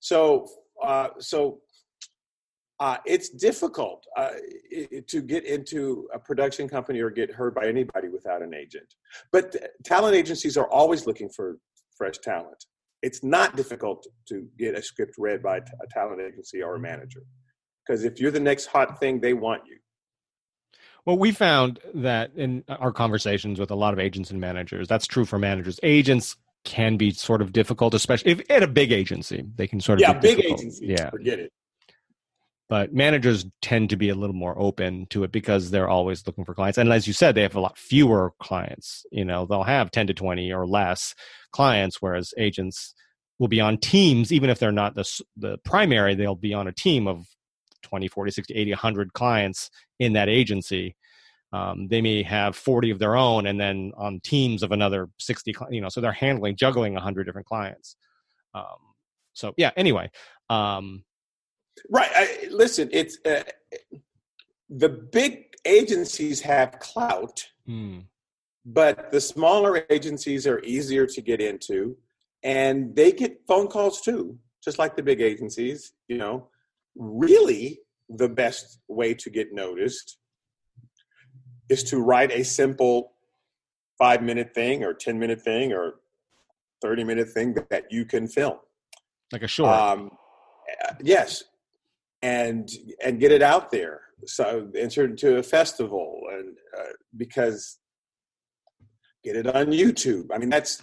[0.00, 0.46] So,
[0.82, 1.60] uh, so
[2.80, 4.30] uh, it's difficult uh,
[5.06, 8.94] to get into a production company or get heard by anybody without an agent.
[9.32, 11.58] But talent agencies are always looking for
[11.96, 12.64] fresh talent.
[13.02, 17.22] It's not difficult to get a script read by a talent agency or a manager
[17.86, 19.76] because if you're the next hot thing, they want you.
[21.06, 25.06] Well, we found that in our conversations with a lot of agents and managers, that's
[25.06, 25.80] true for managers.
[25.82, 29.44] Agents can be sort of difficult, especially if at a big agency.
[29.56, 30.60] They can sort of yeah, big difficult.
[30.60, 30.86] agency.
[30.86, 31.52] Yeah, forget it.
[32.68, 36.44] But managers tend to be a little more open to it because they're always looking
[36.44, 36.78] for clients.
[36.78, 39.04] And as you said, they have a lot fewer clients.
[39.10, 41.14] You know, they'll have ten to twenty or less
[41.52, 42.94] clients, whereas agents
[43.38, 46.14] will be on teams, even if they're not the the primary.
[46.14, 47.26] They'll be on a team of
[47.82, 50.94] 20, 40, 60, 80, 100 clients in that agency
[51.52, 55.54] um, they may have 40 of their own and then on teams of another 60
[55.70, 57.96] you know so they're handling juggling 100 different clients
[58.54, 58.78] um,
[59.32, 60.10] so yeah anyway
[60.48, 61.04] um,
[61.90, 63.42] right I, listen it's uh,
[64.68, 68.00] the big agencies have clout hmm.
[68.64, 71.96] but the smaller agencies are easier to get into
[72.42, 76.48] and they get phone calls too just like the big agencies you know
[76.96, 80.19] really the best way to get noticed
[81.70, 83.12] is to write a simple
[83.98, 85.94] five minute thing or 10 minute thing or
[86.82, 88.58] 30 minute thing that you can film.
[89.32, 89.70] Like a short.
[89.70, 90.10] Um,
[91.02, 91.44] yes.
[92.22, 92.68] And
[93.02, 94.00] and get it out there.
[94.26, 97.78] So enter into a festival and uh, because
[99.24, 100.26] get it on youtube.
[100.32, 100.82] I mean that's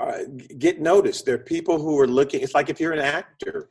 [0.00, 0.18] uh,
[0.58, 1.24] get noticed.
[1.24, 3.70] There are people who are looking it's like if you're an actor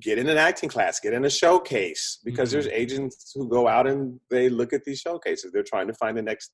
[0.00, 2.60] get in an acting class, get in a showcase because mm-hmm.
[2.60, 5.52] there's agents who go out and they look at these showcases.
[5.52, 6.52] They're trying to find the next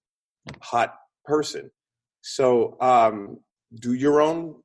[0.62, 1.70] hot person.
[2.22, 3.38] So um,
[3.80, 4.56] do your own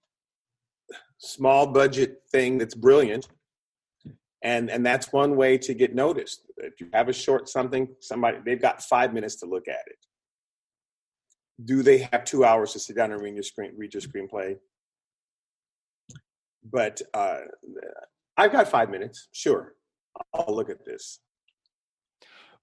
[1.18, 3.28] small budget thing that's brilliant.
[4.42, 6.44] And, and that's one way to get noticed.
[6.58, 9.98] If you have a short something, somebody they've got five minutes to look at it.
[11.66, 14.56] Do they have two hours to sit down and read your screen, read your screenplay?
[16.64, 17.40] But uh,
[18.40, 19.28] I've got five minutes.
[19.34, 19.74] Sure.
[20.34, 21.20] I'll look at this.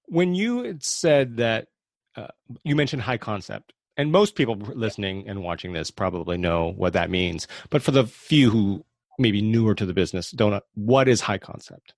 [0.07, 1.69] When you said that,
[2.17, 2.29] uh,
[2.65, 7.11] you mentioned high concept, and most people listening and watching this probably know what that
[7.11, 7.47] means.
[7.69, 8.87] But for the few who
[9.19, 11.93] maybe newer to the business, don't what is high concept?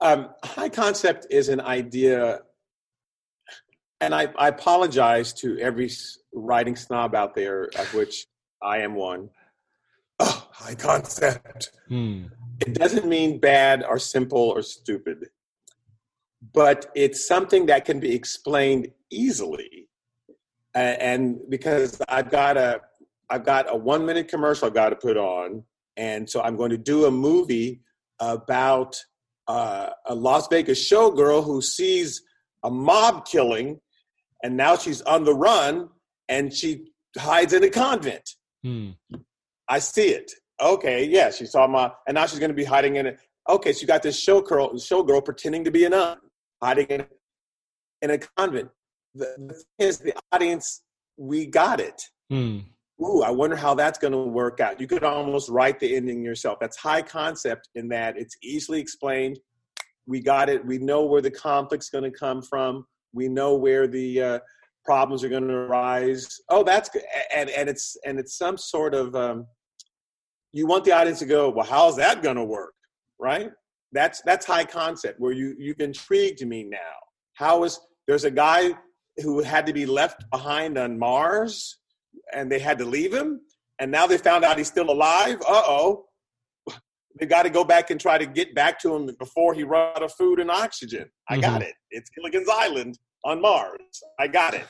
[0.00, 2.40] Um, high concept is an idea,
[4.00, 5.90] and I, I apologize to every
[6.32, 8.26] writing snob out there, of which
[8.60, 9.30] I am one
[10.60, 11.72] high concept.
[11.88, 12.24] Hmm.
[12.60, 15.28] It doesn't mean bad or simple or stupid,
[16.52, 19.88] but it's something that can be explained easily.
[20.74, 22.80] and because I've got a,
[23.30, 25.64] I've got a one minute commercial I've got to put on,
[25.96, 27.80] and so I'm going to do a movie
[28.20, 28.96] about
[29.48, 32.22] uh, a Las Vegas showgirl who sees
[32.62, 33.80] a mob killing,
[34.42, 35.88] and now she's on the run,
[36.28, 38.36] and she hides in a convent.
[38.62, 38.90] Hmm.
[39.68, 40.30] I see it.
[40.62, 43.18] Okay, yeah, she saw my, and now she's going to be hiding in it.
[43.48, 46.18] Okay, so you got this showgirl, showgirl pretending to be a nun,
[46.62, 47.06] hiding in,
[48.02, 48.68] in a convent.
[49.14, 50.82] The, the thing is, the audience,
[51.16, 52.02] we got it.
[52.28, 52.58] Hmm.
[53.02, 54.78] Ooh, I wonder how that's going to work out.
[54.78, 56.58] You could almost write the ending yourself.
[56.60, 59.38] That's high concept in that it's easily explained.
[60.06, 60.64] We got it.
[60.66, 62.84] We know where the conflict's going to come from.
[63.14, 64.38] We know where the uh,
[64.84, 66.28] problems are going to arise.
[66.50, 67.02] Oh, that's good.
[67.34, 69.46] And and it's and it's some sort of um,
[70.52, 72.74] you want the audience to go, well, how's that going to work?
[73.18, 73.50] Right?
[73.92, 76.78] That's that's high concept where you you've intrigued me now.
[77.34, 78.70] How is there's a guy
[79.18, 81.78] who had to be left behind on Mars
[82.32, 83.40] and they had to leave him
[83.80, 85.40] and now they found out he's still alive.
[85.40, 86.04] Uh-oh.
[87.18, 89.92] they got to go back and try to get back to him before he run
[89.96, 91.10] out of food and oxygen.
[91.28, 91.40] I mm-hmm.
[91.40, 91.74] got it.
[91.90, 93.80] It's Gilligan's Island on Mars.
[94.18, 94.66] I got it.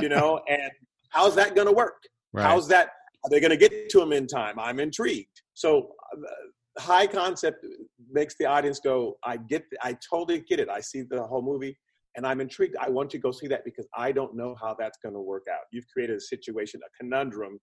[0.00, 0.70] you know, and
[1.10, 2.02] how's that going to work?
[2.32, 2.44] Right.
[2.44, 2.88] How's that?
[3.24, 4.58] Are they going to get to him in time?
[4.58, 5.42] I'm intrigued.
[5.54, 7.64] So uh, high concept
[8.10, 10.68] makes the audience go, I get, I totally get it.
[10.68, 11.76] I see the whole movie
[12.16, 12.76] and I'm intrigued.
[12.80, 15.44] I want to go see that because I don't know how that's going to work
[15.50, 15.62] out.
[15.72, 17.58] You've created a situation, a conundrum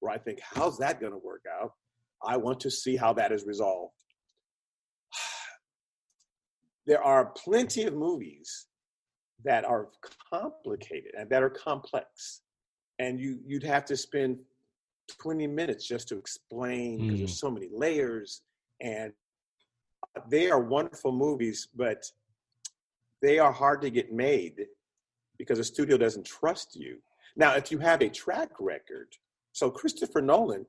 [0.00, 1.72] where I think, how's that going to work out?
[2.24, 3.92] I want to see how that is resolved.
[6.84, 8.66] There are plenty of movies
[9.44, 9.88] that are
[10.32, 12.42] complicated and that are complex.
[12.98, 14.38] And you, you'd have to spend
[15.18, 17.18] 20 minutes just to explain because mm.
[17.18, 18.42] there's so many layers.
[18.80, 19.12] And
[20.28, 22.04] they are wonderful movies, but
[23.20, 24.66] they are hard to get made
[25.38, 26.98] because the studio doesn't trust you.
[27.36, 29.08] Now, if you have a track record,
[29.52, 30.66] so Christopher Nolan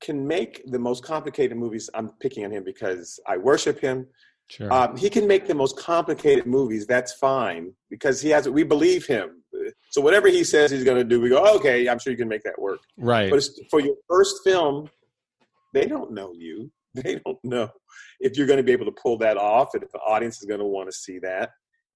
[0.00, 1.90] can make the most complicated movies.
[1.94, 4.06] I'm picking on him because I worship him.
[4.48, 4.72] Sure.
[4.72, 6.86] Um, he can make the most complicated movies.
[6.86, 8.48] That's fine because he has.
[8.48, 9.42] We believe him.
[9.90, 11.88] So whatever he says he's going to do, we go, okay.
[11.88, 12.80] I'm sure you can make that work.
[12.96, 13.30] Right.
[13.30, 14.88] But for your first film,
[15.74, 16.70] they don't know you.
[16.94, 17.68] They don't know
[18.18, 20.46] if you're going to be able to pull that off, and if the audience is
[20.46, 21.50] going to want to see that.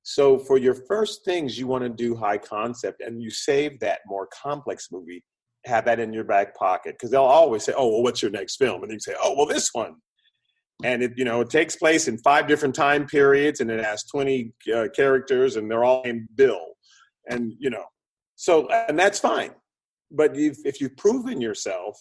[0.05, 4.01] So for your first things, you want to do high concept, and you save that
[4.07, 5.25] more complex movie
[5.65, 8.57] have that in your back pocket because they'll always say, "Oh, well, what's your next
[8.57, 9.97] film?" And you say, "Oh, well, this one."
[10.85, 14.05] And it, you know, it takes place in five different time periods, and it has
[14.05, 16.61] twenty uh, characters, and they're all named Bill,
[17.29, 17.85] and you know,
[18.37, 19.53] so and that's fine.
[20.11, 21.99] But you've, if you've proven yourself,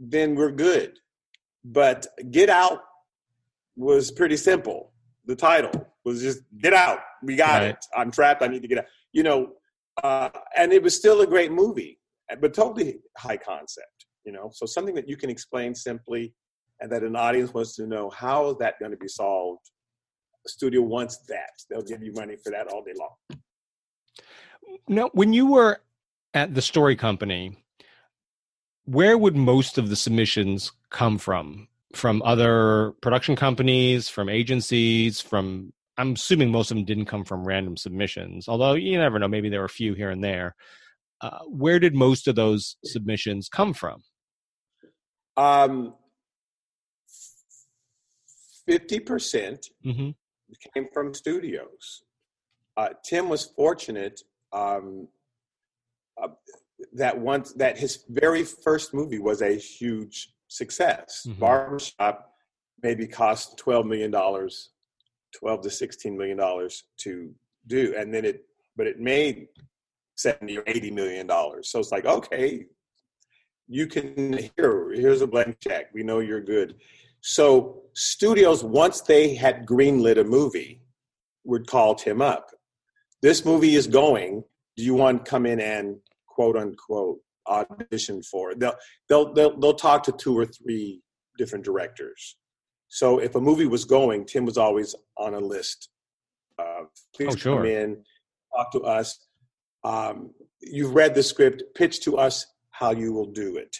[0.00, 0.98] then we're good.
[1.64, 2.80] But Get Out
[3.76, 4.92] was pretty simple.
[5.26, 7.70] The title was just "Get Out." We got right.
[7.70, 7.84] it.
[7.96, 8.42] I'm trapped.
[8.42, 8.86] I need to get out.
[9.12, 9.52] You know,
[10.02, 11.98] uh, and it was still a great movie
[12.40, 14.50] but totally high concept, you know.
[14.52, 16.34] So something that you can explain simply,
[16.80, 19.70] and that an audience wants to know how is that going to be solved.
[20.46, 23.40] A studio wants that; they'll give you money for that all day long.
[24.88, 25.80] Now, when you were
[26.34, 27.56] at the story company,
[28.84, 31.68] where would most of the submissions come from?
[31.94, 37.46] From other production companies, from agencies, from I'm assuming most of them didn't come from
[37.46, 40.54] random submissions, although you never know, maybe there were a few here and there.
[41.20, 44.02] Uh, where did most of those submissions come from?
[45.36, 45.94] Um,
[48.68, 50.10] 50% mm-hmm.
[50.74, 52.02] came from studios.
[52.76, 54.20] Uh, Tim was fortunate
[54.52, 55.08] um,
[56.22, 56.28] uh,
[56.92, 61.26] that once that his very first movie was a huge success.
[61.26, 61.40] Mm-hmm.
[61.40, 62.32] Barbershop
[62.82, 64.70] maybe cost twelve million dollars,
[65.38, 67.32] twelve to sixteen million dollars to
[67.66, 68.44] do, and then it
[68.76, 69.48] but it made
[70.18, 71.70] 70 or 80 million dollars.
[71.70, 72.66] So it's like, okay,
[73.66, 75.86] you can here, here's a blank check.
[75.94, 76.76] We know you're good.
[77.20, 80.82] So studios, once they had greenlit a movie,
[81.44, 82.50] would call Tim up.
[83.22, 84.44] This movie is going.
[84.76, 88.60] Do you want to come in and quote unquote audition for it?
[88.60, 88.76] They'll
[89.08, 91.02] they'll they'll, they'll talk to two or three
[91.36, 92.36] different directors.
[92.88, 95.90] So if a movie was going, Tim was always on a list.
[97.14, 97.56] Please oh, sure.
[97.58, 98.02] come in,
[98.54, 99.28] talk to us
[99.84, 103.76] um, you've read the script, pitch to us how you will do it.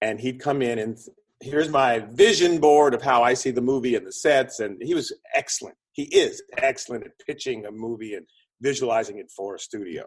[0.00, 0.98] And he'd come in and
[1.40, 4.60] here's my vision board of how I see the movie and the sets.
[4.60, 5.76] And he was excellent.
[5.92, 8.26] He is excellent at pitching a movie and
[8.68, 10.04] visualizing it for a studio.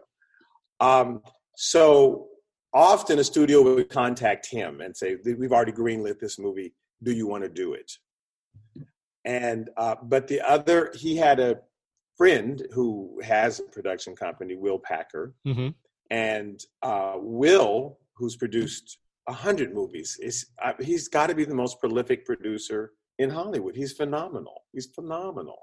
[0.80, 1.22] Um,
[1.56, 2.28] so
[2.72, 6.70] often a studio would contact him and say, "We've already greenlit this movie.
[7.02, 7.90] Do you want to do it?"
[9.24, 11.52] And uh, but the other, he had a
[12.16, 15.68] friend who has a production company, Will Packer, mm-hmm.
[16.10, 21.60] and uh, Will, who's produced a hundred movies, is uh, he's got to be the
[21.62, 22.80] most prolific producer
[23.18, 23.76] in Hollywood.
[23.76, 24.58] He's phenomenal.
[24.72, 25.60] He's phenomenal.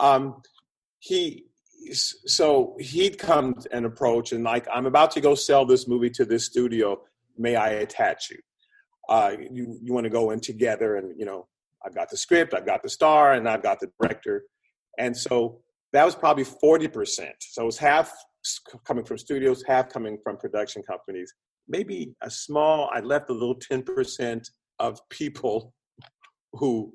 [0.00, 0.42] Um,
[0.98, 1.46] he
[1.92, 6.24] so he'd come and approach and like, I'm about to go sell this movie to
[6.24, 7.00] this studio.
[7.36, 8.38] May I attach you?
[9.08, 11.46] Uh, you you want to go in together and you know
[11.84, 14.44] I've got the script, I've got the star, and I've got the director.
[14.98, 15.60] And so
[15.92, 17.30] that was probably 40%.
[17.40, 18.12] So it was half
[18.84, 21.32] coming from studios, half coming from production companies.
[21.68, 24.48] Maybe a small, I left a little 10%
[24.78, 25.72] of people
[26.52, 26.92] who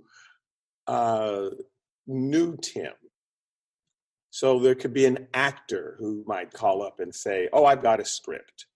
[0.88, 1.50] uh,
[2.08, 2.94] knew Tim.
[4.40, 8.00] So there could be an actor who might call up and say, Oh, I've got
[8.00, 8.68] a script,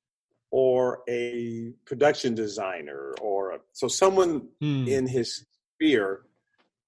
[0.51, 4.86] or a production designer, or a, so someone hmm.
[4.89, 5.45] in his
[5.76, 6.24] sphere.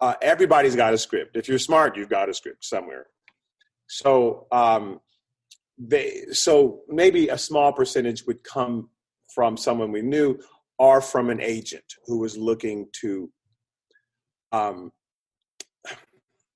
[0.01, 1.38] Uh, everybody's got a script.
[1.38, 3.05] If you're smart, you've got a script somewhere.
[3.88, 4.99] So um,
[5.78, 8.89] they so maybe a small percentage would come
[9.34, 10.38] from someone we knew
[10.78, 13.32] or from an agent who was looking to
[14.51, 14.91] um,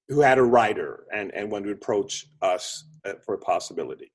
[0.10, 4.12] who had a writer and, and when to approach us uh, for a possibility.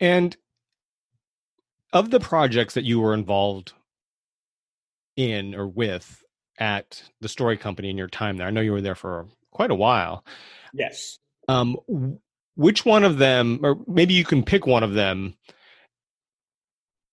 [0.00, 0.36] And
[1.92, 3.72] of the projects that you were involved
[5.14, 6.24] in or with
[6.58, 9.70] at the story company in your time there, I know you were there for quite
[9.70, 10.24] a while.
[10.72, 11.18] Yes.
[11.48, 11.76] Um,
[12.56, 15.36] which one of them, or maybe you can pick one of them,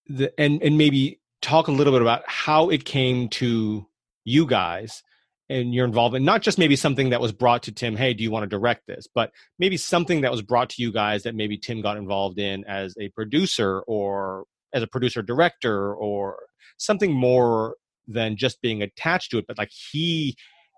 [0.07, 3.85] the, and and maybe talk a little bit about how it came to
[4.29, 5.03] you guys
[5.49, 8.31] and your involvement not just maybe something that was brought to tim hey do you
[8.31, 9.07] want to direct this?
[9.13, 12.63] but maybe something that was brought to you guys that maybe tim got involved in
[12.65, 16.37] as a producer or as a producer director or
[16.77, 17.75] something more
[18.07, 20.35] than just being attached to it but like he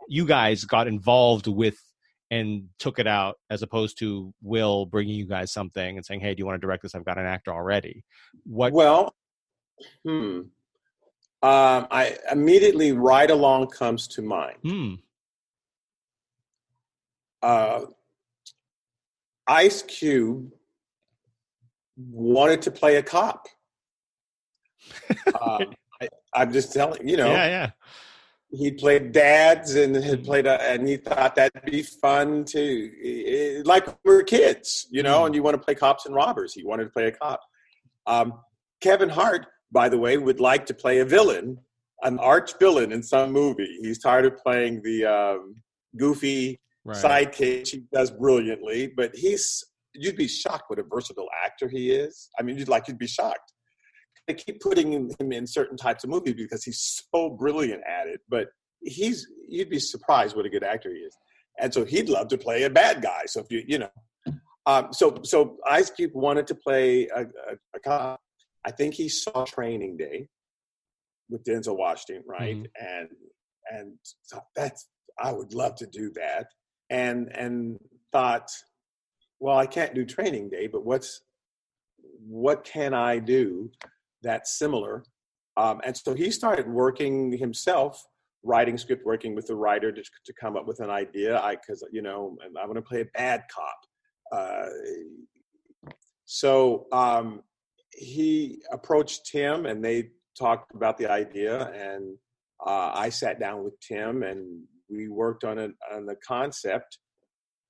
[0.08, 1.78] you guys got involved with
[2.32, 6.34] and took it out as opposed to will bringing you guys something and saying hey
[6.34, 6.96] do you want to direct this?
[6.96, 8.04] I've got an actor already.
[8.46, 9.14] What well
[10.06, 10.42] hmm
[11.44, 14.58] um, I immediately Ride Along comes to mind.
[14.64, 14.94] Hmm.
[17.42, 17.82] Uh,
[19.48, 20.52] Ice Cube
[21.98, 23.48] wanted to play a cop.
[25.34, 25.66] uh,
[26.36, 27.32] I, am just telling you know.
[27.32, 27.70] Yeah, yeah.
[28.54, 30.26] He played dads and had hmm.
[30.26, 33.62] played, a, and he thought that'd be fun too.
[33.66, 35.26] Like we are kids, you know, mm.
[35.28, 36.54] and you want to play cops and robbers.
[36.54, 37.42] He wanted to play a cop.
[38.06, 38.34] Um,
[38.82, 41.58] Kevin Hart by the way, would like to play a villain,
[42.04, 43.78] an arch villain in some movie.
[43.82, 45.56] He's tired of playing the um,
[45.98, 46.98] goofy right.
[46.98, 47.68] sidekick.
[47.68, 49.64] He does brilliantly, but he's
[49.94, 52.30] you'd be shocked what a versatile actor he is.
[52.40, 53.54] I mean, you'd like you'd be shocked.
[54.28, 58.22] They keep putting him in certain types of movies because he's so brilliant at it.
[58.30, 58.50] But
[58.82, 61.16] he's you'd be surprised what a good actor he is.
[61.60, 63.24] And so he'd love to play a bad guy.
[63.26, 63.90] So if you you know,
[64.66, 68.22] um, so so Ice Cube wanted to play a, a, a cop
[68.66, 70.28] I think he saw Training Day
[71.30, 72.58] with Denzel Washington, right?
[72.58, 72.86] Mm-hmm.
[72.86, 73.10] And
[73.70, 73.98] and
[74.56, 74.88] that's
[75.20, 76.48] I would love to do that.
[76.90, 77.80] And and
[78.12, 78.50] thought,
[79.40, 81.22] well, I can't do Training Day, but what's
[82.28, 83.72] what can I do
[84.22, 85.04] that's similar?
[85.58, 88.06] Um, and so he started working himself,
[88.44, 91.40] writing script, working with the writer to, to come up with an idea.
[91.40, 93.80] I because you know I'm going to play a bad cop.
[94.32, 94.70] Uh,
[96.26, 97.42] so um,
[97.94, 102.18] he approached Tim and they talked about the idea and
[102.66, 107.00] uh, I sat down with Tim and we worked on it on the concept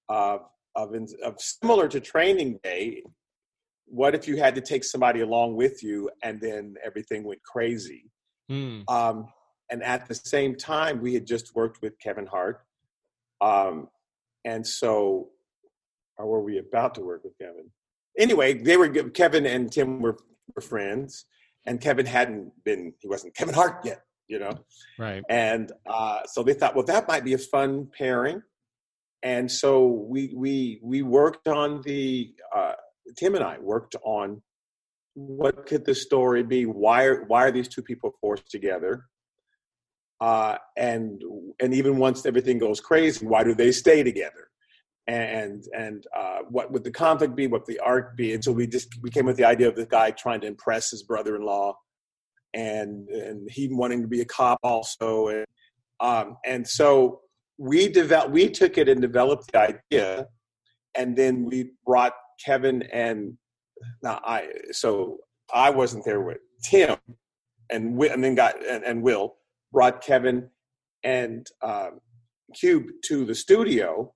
[0.10, 0.42] of,
[0.76, 0.94] of,
[1.24, 3.04] of similar to training day.
[3.86, 8.10] What if you had to take somebody along with you and then everything went crazy?
[8.50, 8.90] Mm.
[8.90, 9.28] Um,
[9.70, 12.62] and at the same time, we had just worked with Kevin Hart.
[13.40, 13.88] Um,
[14.44, 15.30] and so,
[16.18, 17.72] or were we about to work with Kevin?
[18.18, 20.18] Anyway, they were Kevin and Tim were,
[20.56, 21.26] were friends,
[21.66, 24.54] and Kevin hadn't been he wasn't Kevin Hart yet, you know.
[24.98, 25.24] Right.
[25.30, 28.42] And uh, so they thought, well, that might be a fun pairing,
[29.24, 32.74] and so we we we worked on the uh,
[33.18, 34.42] Tim and I worked on
[35.14, 36.66] what could the story be?
[36.66, 39.06] Why are why are these two people forced together?
[40.20, 41.22] Uh, and
[41.60, 44.51] and even once everything goes crazy, why do they stay together?
[45.08, 47.48] And and uh, what would the conflict be?
[47.48, 48.34] What the arc be?
[48.34, 50.92] And so we just we came with the idea of the guy trying to impress
[50.92, 51.76] his brother-in-law,
[52.54, 55.46] and and he wanting to be a cop also, and
[56.00, 57.22] um, and so
[57.58, 60.28] we developed we took it and developed the idea,
[60.96, 63.38] and then we brought Kevin and
[64.04, 65.18] now I so
[65.54, 66.98] I wasn't there with Tim,
[67.70, 69.36] and and then got and, and Will
[69.72, 70.50] brought Kevin
[71.04, 72.00] and um,
[72.54, 74.14] Cube to the studio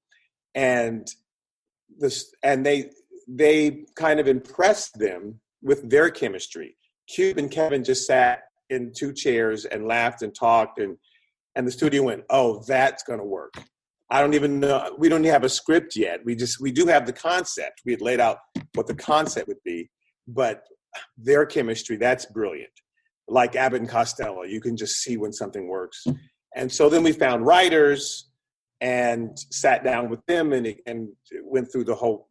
[0.55, 1.07] and
[1.99, 2.89] this and they
[3.27, 6.77] they kind of impressed them with their chemistry.
[7.07, 10.97] Cube and Kevin just sat in two chairs and laughed and talked and
[11.55, 13.53] and the studio went, "Oh, that's going to work."
[14.09, 14.95] I don't even know.
[14.97, 16.23] We don't have a script yet.
[16.25, 17.81] We just we do have the concept.
[17.85, 18.37] We had laid out
[18.73, 19.89] what the concept would be,
[20.27, 20.63] but
[21.17, 22.71] their chemistry that's brilliant.
[23.27, 26.05] Like Abbott and Costello, you can just see when something works.
[26.55, 28.29] And so then we found writers
[28.81, 31.09] and sat down with them and, and
[31.43, 32.27] went through the whole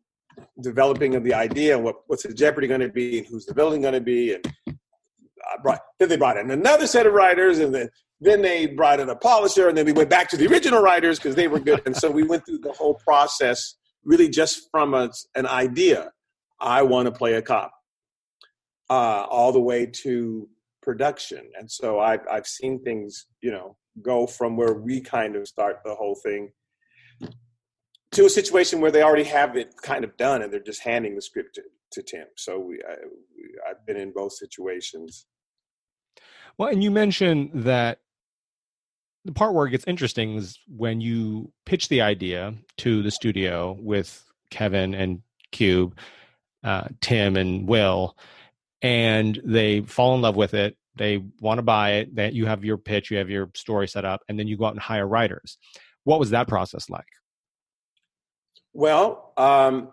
[0.60, 3.54] developing of the idea and what, what's the jeopardy going to be and who's the
[3.54, 7.58] building going to be and I brought, then they brought in another set of writers
[7.58, 7.88] and then
[8.20, 11.18] then they brought in a polisher and then we went back to the original writers
[11.18, 11.82] because they were good.
[11.84, 13.74] And so we went through the whole process
[14.04, 16.10] really just from a, an idea.
[16.60, 17.72] I want to play a cop
[18.88, 20.48] uh, all the way to
[20.80, 21.50] production.
[21.58, 25.80] And so I've, I've seen things you know go from where we kind of start
[25.84, 26.50] the whole thing
[28.14, 31.14] to a situation where they already have it kind of done and they're just handing
[31.14, 32.26] the script to, to Tim.
[32.36, 35.26] So we, I, have been in both situations.
[36.56, 37.98] Well, and you mentioned that
[39.24, 43.76] the part where it gets interesting is when you pitch the idea to the studio
[43.80, 45.98] with Kevin and Cube,
[46.62, 48.16] uh, Tim and Will,
[48.82, 50.76] and they fall in love with it.
[50.96, 52.14] They want to buy it.
[52.16, 54.66] That you have your pitch, you have your story set up, and then you go
[54.66, 55.58] out and hire writers.
[56.04, 57.06] What was that process like?
[58.72, 59.92] Well, um,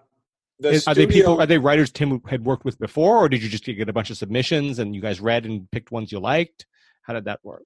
[0.59, 1.41] the Is- studio, are they people?
[1.41, 4.09] Are they writers Tim had worked with before, or did you just get a bunch
[4.09, 6.65] of submissions and you guys read and picked ones you liked?
[7.03, 7.65] How did that work?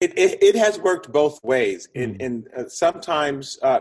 [0.00, 1.88] it, it, it has worked both ways.
[1.94, 2.20] In, Mm.
[2.20, 3.80] in uh, sometimes uh,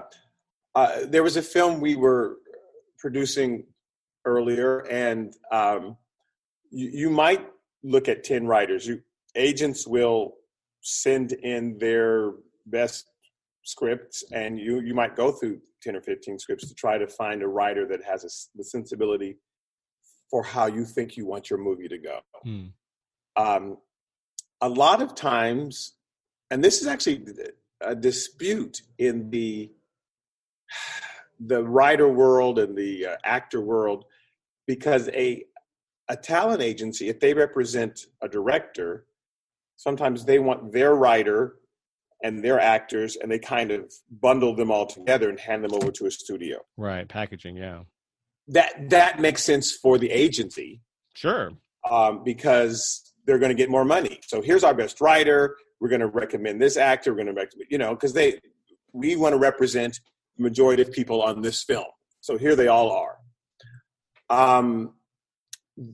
[0.75, 2.37] uh, there was a film we were
[2.99, 3.65] producing
[4.23, 5.97] earlier, and um,
[6.71, 7.45] you, you might
[7.83, 8.87] look at ten writers.
[8.87, 9.01] You
[9.35, 10.35] agents will
[10.81, 12.33] send in their
[12.65, 13.05] best
[13.63, 17.41] scripts, and you you might go through ten or fifteen scripts to try to find
[17.41, 19.37] a writer that has a the sensibility
[20.29, 22.65] for how you think you want your movie to go Hmm.
[23.35, 23.77] um,
[24.61, 25.93] a lot of times,
[26.49, 27.25] and this is actually
[27.81, 29.71] a dispute in the
[31.39, 34.05] the writer world and the uh, actor world,
[34.65, 35.43] because a
[36.09, 39.05] a talent agency, if they represent a director,
[39.77, 41.55] sometimes they want their writer
[42.23, 43.91] and their actors, and they kind of
[44.21, 46.57] bundle them all together and hand them over to a studio.
[46.77, 47.57] Right, packaging.
[47.57, 47.81] Yeah,
[48.47, 50.81] That that makes sense for the agency
[51.15, 51.51] sure.
[51.89, 54.19] um, because they're going to get more money.
[54.25, 55.57] So here's our best writer.
[55.81, 57.11] We're going to recommend this actor.
[57.11, 58.39] We're going to recommend, you know, because they
[58.93, 59.99] we want to represent
[60.37, 61.85] the majority of people on this film.
[62.21, 63.17] So here they all are.
[64.29, 64.93] Um,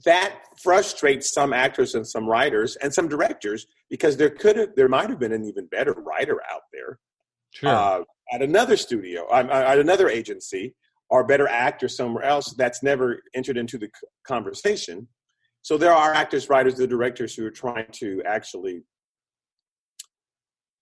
[0.06, 4.90] that frustrates some actors and some writers and some directors because there could have there
[4.90, 7.00] might have been an even better writer out there
[7.52, 7.70] Sure.
[7.70, 10.76] uh, at another studio, um, uh, at another agency,
[11.10, 13.90] or better actor somewhere else that's never entered into the
[14.26, 15.08] conversation.
[15.62, 18.84] So there are actors, writers, the directors who are trying to actually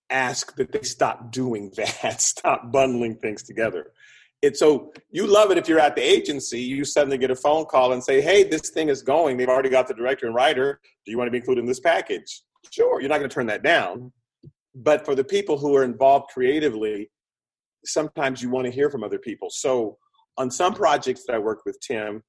[0.09, 3.91] ask that they stop doing that, stop bundling things together.
[4.41, 7.65] It's so you love it if you're at the agency, you suddenly get a phone
[7.65, 9.35] call and say, "Hey, this thing is going.
[9.37, 10.79] They've already got the director and writer.
[11.05, 13.47] Do you want to be included in this package?" Sure, you're not going to turn
[13.47, 14.11] that down.
[14.75, 17.09] But for the people who are involved creatively,
[17.83, 19.49] sometimes you want to hear from other people.
[19.49, 19.97] So
[20.37, 22.21] on some projects that I worked with Tim,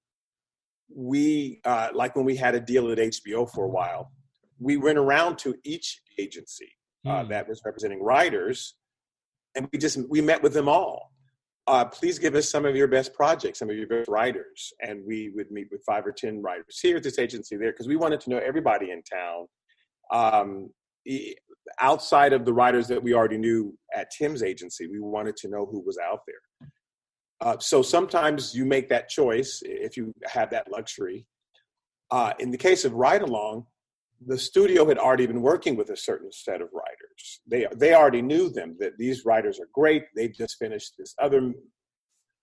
[0.95, 4.13] we uh, like when we had a deal at HBO for a while,
[4.59, 6.71] we went around to each agency
[7.07, 7.29] uh, Hmm.
[7.29, 8.75] that was representing writers,
[9.55, 11.13] and we just we met with them all.
[11.69, 15.03] Uh, please give us some of your best projects, some of your best writers, and
[15.07, 17.95] we would meet with five or ten writers here at this agency there because we
[17.95, 19.47] wanted to know everybody in town.
[20.11, 20.71] Um,
[21.79, 25.67] outside of the writers that we already knew at Tim's agency, we wanted to know
[25.67, 26.71] who was out there.
[27.43, 31.27] Uh, so sometimes you make that choice if you have that luxury.
[32.11, 33.67] Uh, in the case of Ride Along,
[34.27, 37.41] the studio had already been working with a certain set of writers.
[37.47, 40.05] They they already knew them that these writers are great.
[40.15, 41.53] They've just finished this other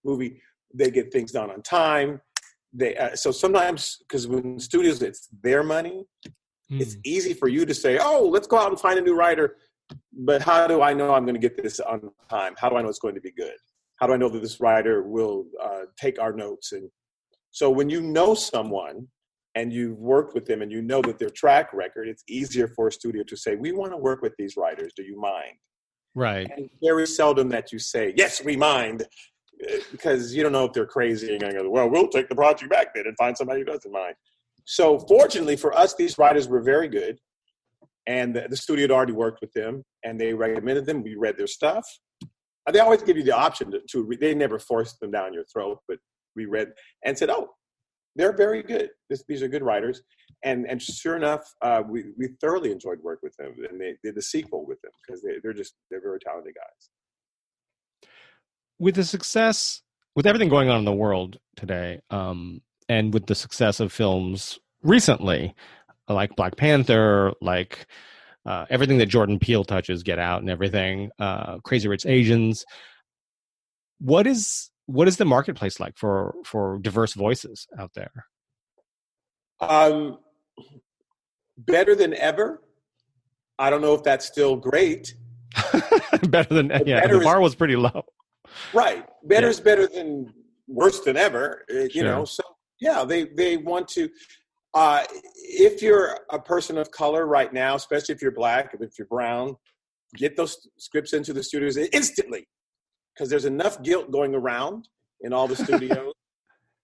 [0.03, 0.41] movie.
[0.73, 2.21] They get things done on time.
[2.73, 6.05] They uh, so sometimes because when studios it's their money,
[6.69, 7.01] it's Hmm.
[7.03, 9.57] easy for you to say, "Oh, let's go out and find a new writer."
[10.11, 12.55] But how do I know I'm going to get this on time?
[12.57, 13.53] How do I know it's going to be good?
[13.97, 16.71] How do I know that this writer will uh, take our notes?
[16.71, 16.89] And
[17.51, 19.07] so, when you know someone
[19.55, 22.89] and you've worked with them and you know that their track record, it's easier for
[22.89, 24.93] a studio to say, "We want to work with these writers.
[24.95, 25.57] Do you mind?"
[26.13, 26.49] right.
[26.55, 30.73] And very seldom that you say, "Yes, we mind," uh, because you don't know if
[30.73, 33.35] they're crazy and going to go, "Well, we'll take the project back then and find
[33.35, 34.15] somebody who doesn't mind."
[34.65, 37.19] So, fortunately for us, these writers were very good,
[38.07, 41.01] and the, the studio had already worked with them, and they recommended them.
[41.01, 41.87] We read their stuff.
[42.71, 45.45] They always give you the option to, to re- they never forced them down your
[45.45, 45.99] throat, but
[46.35, 46.73] we read
[47.05, 47.49] and said, "Oh,
[48.15, 48.89] they're very good.
[49.09, 50.01] This, these are good writers."
[50.43, 54.15] And and sure enough, uh, we we thoroughly enjoyed work with them, and they did
[54.15, 56.89] the sequel with them because they, they're just they're very talented guys.
[58.79, 59.81] with the success
[60.15, 64.59] with everything going on in the world today um and with the success of films
[64.83, 65.53] recently
[66.09, 67.87] like black panther like
[68.45, 72.65] uh, everything that jordan peele touches get out and everything uh crazy rich asians
[73.99, 78.11] what is what is the marketplace like for for diverse voices out there
[79.59, 80.19] Um,
[81.57, 82.61] better than ever.
[83.57, 85.15] I don't know if that's still great.
[86.29, 88.03] better than yeah better the is- bar was pretty low
[88.73, 89.05] Right.
[89.23, 89.51] Better Yeah.
[89.51, 90.33] is better than
[90.67, 91.65] worse than ever.
[91.69, 92.03] uh, You Sure.
[92.03, 92.25] know.
[92.25, 92.43] So
[92.79, 94.09] yeah, they they want to.
[94.73, 95.03] Uh,
[95.37, 99.55] if you're a person of color right now, especially if you're black, if you're brown,
[100.15, 102.47] get those scripts into the studios instantly,
[103.15, 104.87] because there's enough guilt going around
[105.21, 106.13] in all the studios.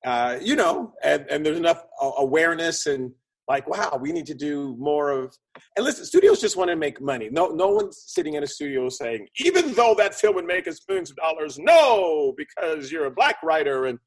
[0.05, 1.83] uh, you know, and, and there's enough
[2.17, 3.11] awareness and
[3.47, 5.35] like wow we need to do more of
[5.75, 8.87] and listen studios just want to make money no no one's sitting in a studio
[8.87, 13.11] saying even though that film would make us millions of dollars no because you're a
[13.11, 13.99] black writer and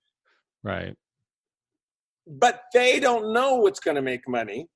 [0.62, 0.94] right
[2.26, 4.66] but they don't know what's going to make money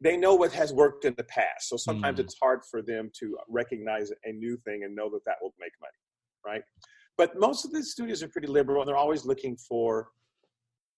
[0.00, 2.24] they know what has worked in the past so sometimes mm.
[2.24, 5.72] it's hard for them to recognize a new thing and know that that will make
[5.80, 6.00] money
[6.46, 6.62] right
[7.16, 10.08] but most of the studios are pretty liberal and they're always looking for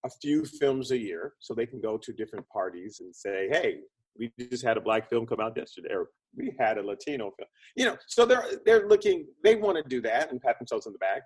[0.04, 3.78] a few films a year so they can go to different parties and say, hey,
[4.18, 7.48] we just had a black film come out yesterday, or we had a Latino film.
[7.76, 10.94] You know, so they're they're looking, they want to do that and pat themselves on
[10.94, 11.22] the back,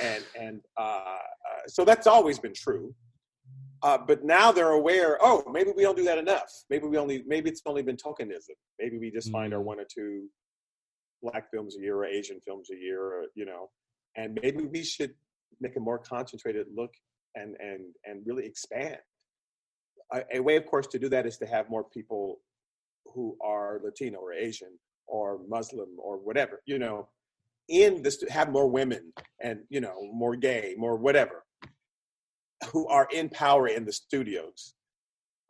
[0.00, 1.18] and and uh, uh,
[1.68, 2.92] so that's always been true.
[3.82, 5.18] Uh, but now they're aware.
[5.20, 6.50] Oh, maybe we don't do that enough.
[6.70, 8.56] Maybe we only maybe it's only been tokenism.
[8.80, 9.64] Maybe we just find our mm.
[9.64, 10.28] one or two
[11.24, 13.70] black films a year or Asian films a year, or you know,
[14.16, 15.14] and maybe we should
[15.60, 16.92] make a more concentrated look
[17.34, 18.98] and and and really expand.
[20.12, 22.40] A, a, way, of course, to do that is to have more people
[23.06, 27.08] who are Latino or Asian or Muslim or whatever, you know,
[27.68, 31.44] in this have more women and you know more gay, more whatever,
[32.70, 34.74] who are in power in the studios,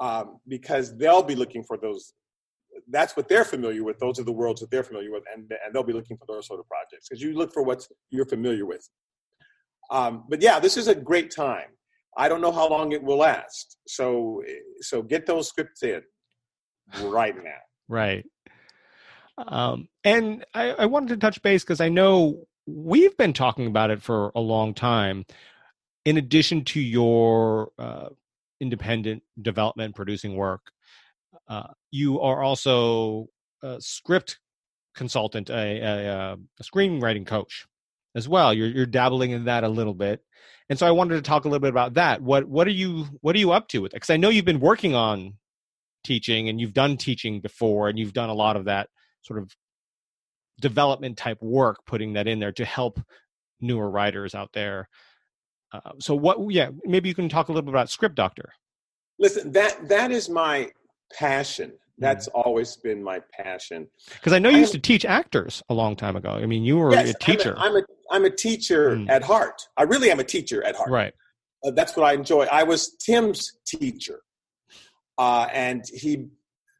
[0.00, 2.12] um, because they'll be looking for those.
[2.88, 3.98] That's what they're familiar with.
[3.98, 6.46] Those are the worlds that they're familiar with, and and they'll be looking for those
[6.46, 8.88] sort of projects because you look for what you're familiar with.
[9.90, 11.68] Um, but yeah, this is a great time.
[12.16, 13.76] I don't know how long it will last.
[13.86, 14.42] So
[14.80, 16.02] so get those scripts in
[17.02, 17.50] right now.
[17.86, 18.24] Right.
[19.36, 23.90] Um, and I, I wanted to touch base because I know we've been talking about
[23.90, 25.26] it for a long time.
[26.06, 28.08] In addition to your uh,
[28.58, 30.70] independent development producing work,
[31.48, 33.28] uh, you are also
[33.62, 34.38] a script
[34.94, 37.66] consultant, a, a, a screenwriting coach
[38.14, 38.54] as well.
[38.54, 40.20] You're you're dabbling in that a little bit,
[40.68, 42.22] and so I wanted to talk a little bit about that.
[42.22, 43.96] What what are you what are you up to with it?
[43.96, 45.34] Because I know you've been working on
[46.04, 48.88] teaching and you've done teaching before, and you've done a lot of that
[49.22, 49.50] sort of
[50.60, 53.00] development type work, putting that in there to help
[53.60, 54.88] newer writers out there.
[55.72, 56.38] Uh, so what?
[56.52, 58.52] Yeah, maybe you can talk a little bit about Script Doctor.
[59.18, 60.70] Listen, that that is my
[61.18, 61.72] passion.
[61.98, 62.42] That's mm.
[62.44, 63.86] always been my passion.
[64.10, 66.30] Because I know you used to teach actors a long time ago.
[66.30, 67.54] I mean, you were yes, a teacher.
[67.56, 69.08] I'm a, I'm a, I'm a teacher mm.
[69.08, 69.62] at heart.
[69.76, 70.90] I really am a teacher at heart.
[70.90, 71.14] Right.
[71.64, 72.46] Uh, that's what I enjoy.
[72.46, 74.20] I was Tim's teacher,
[75.18, 76.26] uh, and he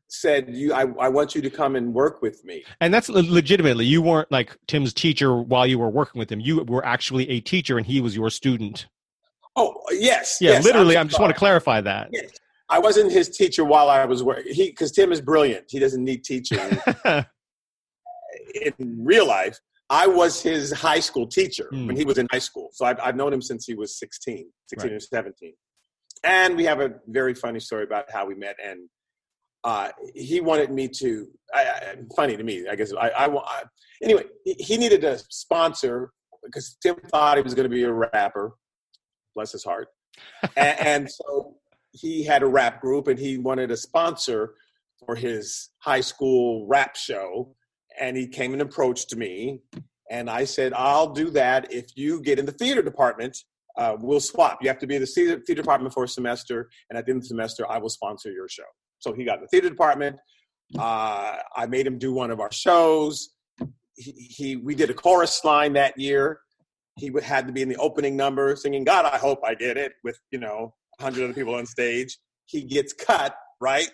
[0.09, 3.87] said, "You, I, I want you to come and work with me." And that's legitimately.
[3.87, 6.41] You weren't like Tim's teacher while you were working with him.
[6.41, 8.89] You were actually a teacher, and he was your student.
[9.57, 10.53] Oh yes, yeah.
[10.53, 12.11] Yes, literally, I just want to clarify that.
[12.13, 12.31] Yes.
[12.69, 14.55] I wasn't his teacher while I was working.
[14.55, 15.67] He because Tim is brilliant.
[15.69, 16.59] He doesn't need teaching
[18.55, 19.59] in real life.
[19.91, 21.87] I was his high school teacher mm.
[21.87, 22.71] when he was in high school.
[22.73, 24.97] So I've, I've known him since he was 16, 16 right.
[24.97, 25.53] or 17.
[26.25, 28.57] And we have a very funny story about how we met.
[28.65, 28.89] And
[29.63, 32.93] uh, he wanted me to, I, I, funny to me, I guess.
[32.95, 33.63] I, I, I
[34.03, 36.13] anyway, he needed a sponsor
[36.43, 38.55] because Tim thought he was going to be a rapper,
[39.35, 39.89] bless his heart.
[40.57, 41.57] and, and so
[41.95, 44.55] he had a rap group and he wanted a sponsor
[45.05, 47.55] for his high school rap show.
[48.01, 49.61] And he came and approached me
[50.11, 53.39] and i said i'll do that if you get in the theater department.
[53.77, 54.59] Uh, we'll swap.
[54.63, 56.69] You have to be in the theater, department for a semester.
[56.89, 58.63] And at the end of the semester i will sponsor your show.
[59.01, 60.17] So he got in the theater department.
[60.79, 63.31] Uh, i made him do one of our shows.
[63.97, 66.41] He, he we did a chorus line that year.
[66.97, 69.95] He had to be in the opening number singing god i hope i get it
[70.05, 73.91] with you know 100 other people on stage he gets cut right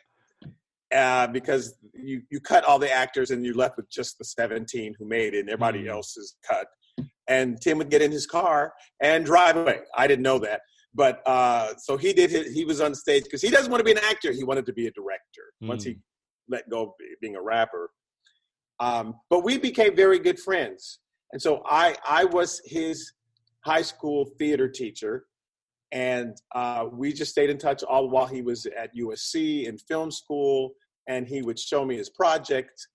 [0.94, 4.94] uh, because you, you cut all the actors and you're left with just the 17
[4.98, 5.88] who made it and everybody mm.
[5.88, 6.66] else is cut.
[7.28, 9.80] And Tim would get in his car and drive away.
[9.96, 10.62] I didn't know that.
[10.92, 13.84] But uh, so he did, his, he was on stage because he doesn't want to
[13.84, 14.32] be an actor.
[14.32, 15.68] He wanted to be a director mm.
[15.68, 16.00] once he mm.
[16.48, 16.90] let go of
[17.20, 17.90] being a rapper.
[18.80, 20.98] Um, but we became very good friends.
[21.32, 23.12] And so I, I was his
[23.64, 25.26] high school theater teacher
[25.92, 30.10] and uh, we just stayed in touch all while he was at USC in film
[30.10, 30.72] school,
[31.08, 32.86] and he would show me his project,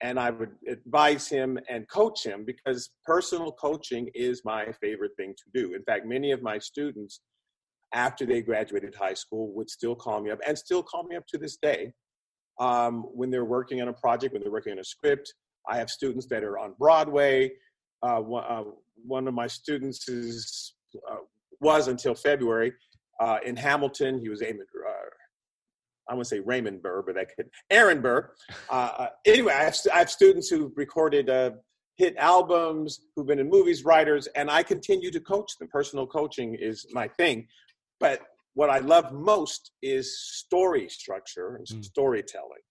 [0.00, 5.34] and I would advise him and coach him because personal coaching is my favorite thing
[5.34, 5.74] to do.
[5.74, 7.20] In fact, many of my students,
[7.92, 11.26] after they graduated high school, would still call me up and still call me up
[11.28, 11.92] to this day
[12.60, 15.34] um, when they're working on a project, when they're working on a script.
[15.68, 17.52] I have students that are on Broadway.
[18.02, 18.64] Uh, one, uh,
[19.04, 20.74] one, of my students is
[21.10, 21.16] uh,
[21.60, 22.72] was until February.
[23.20, 24.66] Uh, in Hamilton, he was aiming.
[24.86, 24.92] Uh,
[26.08, 28.30] I want to say Raymond Burr, but I could Aaron Burr.
[28.70, 31.52] Uh, uh, anyway, I have, I have, students who've recorded uh,
[31.96, 35.68] hit albums, who've been in movies, writers, and I continue to coach them.
[35.68, 37.46] Personal coaching is my thing,
[38.00, 38.20] but
[38.54, 41.84] what I love most is story structure and Mm.
[41.84, 42.62] storytelling.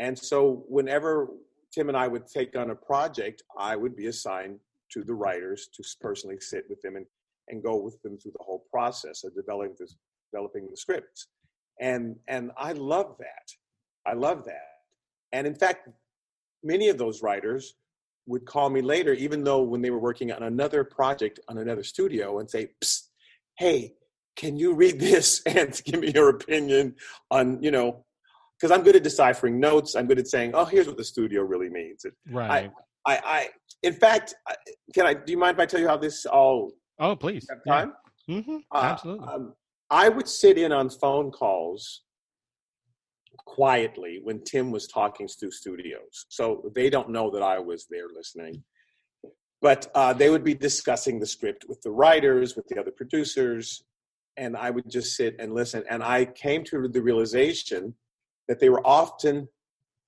[0.00, 1.28] And so whenever
[1.72, 4.58] Tim and I would take on a project, I would be assigned
[4.92, 7.06] to the writers to personally sit with them and,
[7.48, 9.88] and go with them through the whole process of developing the,
[10.32, 11.28] developing the scripts.
[11.80, 13.48] And and I love that.
[14.06, 14.68] I love that.
[15.32, 15.88] And in fact,
[16.62, 17.74] many of those writers
[18.26, 21.82] would call me later, even though when they were working on another project on another
[21.82, 23.08] studio, and say, Psst,
[23.58, 23.94] "Hey,
[24.36, 26.94] can you read this and give me your opinion
[27.30, 28.04] on you know?"
[28.60, 29.96] Because I'm good at deciphering notes.
[29.96, 32.70] I'm good at saying, "Oh, here's what the studio really means." Right.
[33.04, 33.48] I, I,
[33.82, 34.34] in fact,
[34.94, 35.14] can I?
[35.14, 36.72] Do you mind if I tell you how this all
[37.02, 37.46] oh, please.
[37.50, 37.72] have Yeah.
[37.72, 37.92] time?
[38.26, 39.26] hmm Uh, Absolutely.
[39.28, 39.54] um,
[39.90, 42.02] I would sit in on phone calls
[43.44, 46.26] quietly when Tim was talking to studios.
[46.28, 48.62] So they don't know that I was there listening.
[49.60, 53.84] But uh, they would be discussing the script with the writers, with the other producers,
[54.36, 55.84] and I would just sit and listen.
[55.88, 57.94] And I came to the realization
[58.48, 59.48] that they were often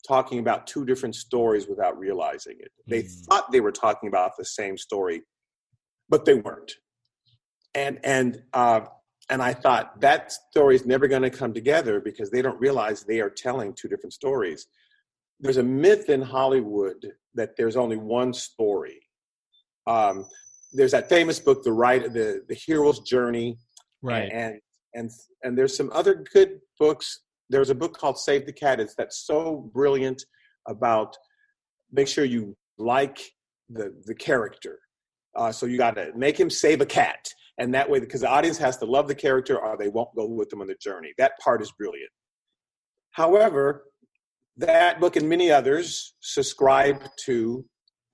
[0.07, 2.73] talking about two different stories without realizing it.
[2.87, 3.25] They Mm.
[3.27, 5.23] thought they were talking about the same story,
[6.09, 6.73] but they weren't.
[7.75, 8.83] And and uh,
[9.31, 13.03] and I thought that story is never going to come together because they don't realize
[13.03, 14.67] they are telling two different stories.
[15.41, 19.01] There's a myth in Hollywood that there's only one story.
[19.87, 20.27] Um,
[20.73, 23.59] there's that famous book, the right, the the hero's journey,
[24.03, 24.31] right.
[24.33, 24.61] and
[24.95, 25.11] and
[25.43, 27.21] and there's some other good books.
[27.51, 28.81] There's a book called Save the Cat.
[28.81, 30.23] It's that's so brilliant
[30.67, 31.17] about
[31.93, 33.21] make sure you like
[33.69, 34.79] the the character.
[35.37, 38.29] Uh, so you got to make him save a cat, and that way, because the
[38.29, 41.13] audience has to love the character, or they won't go with them on the journey.
[41.19, 42.11] That part is brilliant.
[43.13, 43.85] However,
[44.57, 47.65] that book and many others subscribe to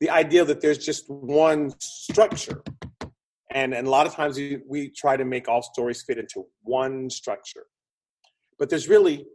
[0.01, 2.63] the idea that there's just one structure
[3.53, 6.47] and, and a lot of times we, we try to make all stories fit into
[6.63, 7.65] one structure
[8.59, 9.27] but there's really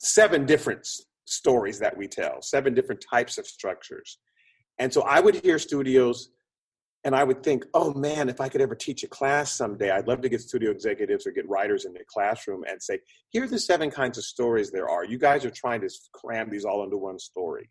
[0.00, 0.86] seven different
[1.24, 4.18] stories that we tell seven different types of structures
[4.78, 6.30] and so i would hear studios
[7.04, 10.06] and i would think oh man if i could ever teach a class someday i'd
[10.08, 12.98] love to get studio executives or get writers in the classroom and say
[13.30, 16.50] here are the seven kinds of stories there are you guys are trying to cram
[16.50, 17.70] these all into one story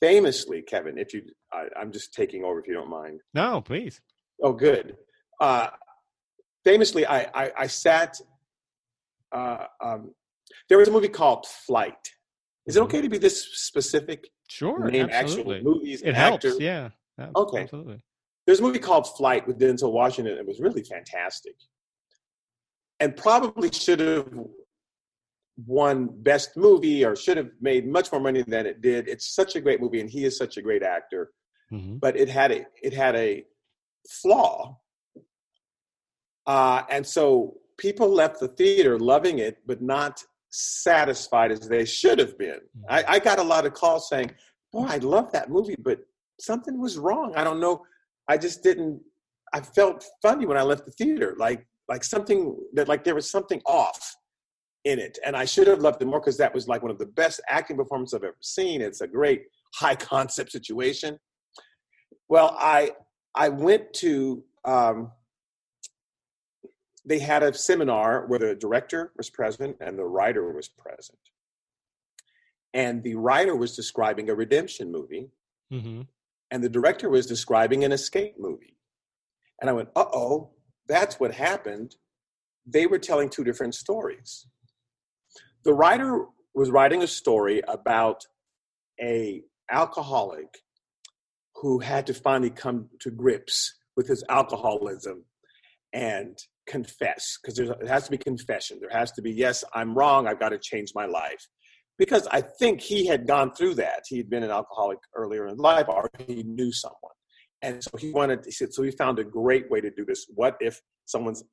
[0.00, 1.22] famously kevin if you
[1.52, 4.00] I, i'm just taking over if you don't mind no, please.
[4.42, 4.96] Oh, good.
[5.38, 5.68] Uh,
[6.64, 8.18] famously, I, I, I sat.
[9.30, 10.14] Uh, um,
[10.70, 12.08] there was a movie called Flight.
[12.66, 12.84] Is it Mhm.
[12.84, 14.30] okay to be this specific?
[14.48, 14.88] Sure.
[14.90, 15.56] Name absolutely.
[15.58, 16.00] actual movies.
[16.00, 16.46] it and helps.
[16.46, 16.58] actors?
[17.20, 17.30] Yeah.
[17.36, 17.62] Okay.
[17.62, 18.00] Absolutely.
[18.46, 20.36] There's a movie called Flight with Denzel Washington.
[20.38, 21.54] It was really fantastic,
[22.98, 24.28] and probably should have
[25.66, 29.08] won Best Movie or should have made much more money than it did.
[29.08, 31.30] It's such a great movie, and he is such a great actor.
[31.70, 33.44] hmm but it had a it had a
[34.20, 34.76] flaw
[36.46, 40.14] uh, and so people left the theater loving it but not
[40.50, 44.30] satisfied as they should have been I, I got a lot of calls saying
[44.72, 45.98] boy i love that movie but
[46.40, 47.34] something was wrong.
[47.36, 47.84] I don't know.
[48.28, 49.00] I just didn't
[49.52, 53.28] i felt funny when i left the theater like like something that like there was
[53.28, 54.16] something off
[54.84, 55.18] in it.
[55.26, 57.40] And i should have loved it more because that was like one of the best
[57.48, 58.80] acting performances i've ever seen.
[58.80, 59.42] It's a great
[59.74, 61.18] high concept situation.
[62.28, 62.92] Well, I
[63.34, 65.12] I went to um,
[67.04, 71.18] they had a seminar where the director was present and the writer was present,
[72.72, 75.30] and the writer was describing a redemption movie,
[75.70, 76.02] hmm
[76.50, 78.76] and the director was describing an escape movie,
[79.60, 80.50] and I went, "Uh oh,
[80.86, 81.96] that's what happened."
[82.66, 84.46] They were telling two different stories.
[85.64, 88.26] The writer was writing a story about
[89.00, 90.58] a alcoholic
[91.56, 95.24] who had to finally come to grips with his alcoholism
[95.92, 100.28] and confess because it has to be confession there has to be yes i'm wrong
[100.28, 101.48] i've got to change my life
[102.00, 104.00] because i think he had gone through that.
[104.08, 107.16] He had been an alcoholic earlier in life or he knew someone.
[107.62, 110.26] And so he wanted said so he found a great way to do this.
[110.34, 111.44] What if someone's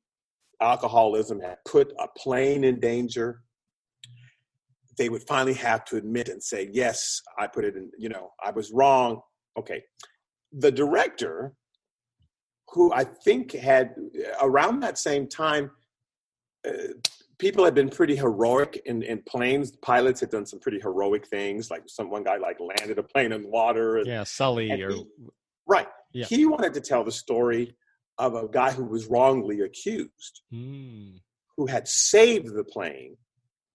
[0.60, 3.42] alcoholism had put a plane in danger?
[4.96, 8.30] They would finally have to admit and say yes i put it in you know
[8.42, 9.20] i was wrong.
[9.58, 9.82] Okay.
[10.64, 11.52] The director
[12.72, 13.94] who i think had
[14.40, 15.70] around that same time
[16.66, 16.94] uh,
[17.38, 21.70] people had been pretty heroic in, in planes pilots had done some pretty heroic things
[21.70, 24.24] like some one guy like landed a plane in water and, Yeah.
[24.24, 25.06] Sully or he-
[25.66, 26.26] right Yeah.
[26.26, 27.76] he wanted to tell the story
[28.18, 31.20] of a guy who was wrongly accused Mm.
[31.56, 33.16] who had saved the plane,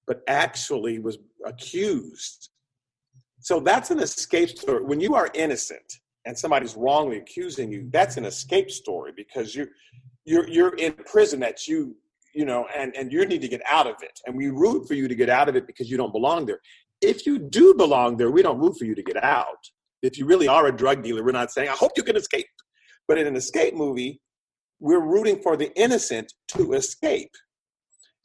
[0.07, 2.49] but actually was accused.
[3.39, 4.83] So that's an escape story.
[4.83, 9.67] When you are innocent and somebody's wrongly accusing you, that's an escape story because you
[10.25, 11.95] you're you're in prison that you
[12.33, 14.19] you know and and you need to get out of it.
[14.25, 16.59] And we root for you to get out of it because you don't belong there.
[17.01, 19.63] If you do belong there we don't root for you to get out.
[20.01, 22.47] If you really are a drug dealer we're not saying i hope you can escape.
[23.07, 24.21] But in an escape movie
[24.79, 27.31] we're rooting for the innocent to escape.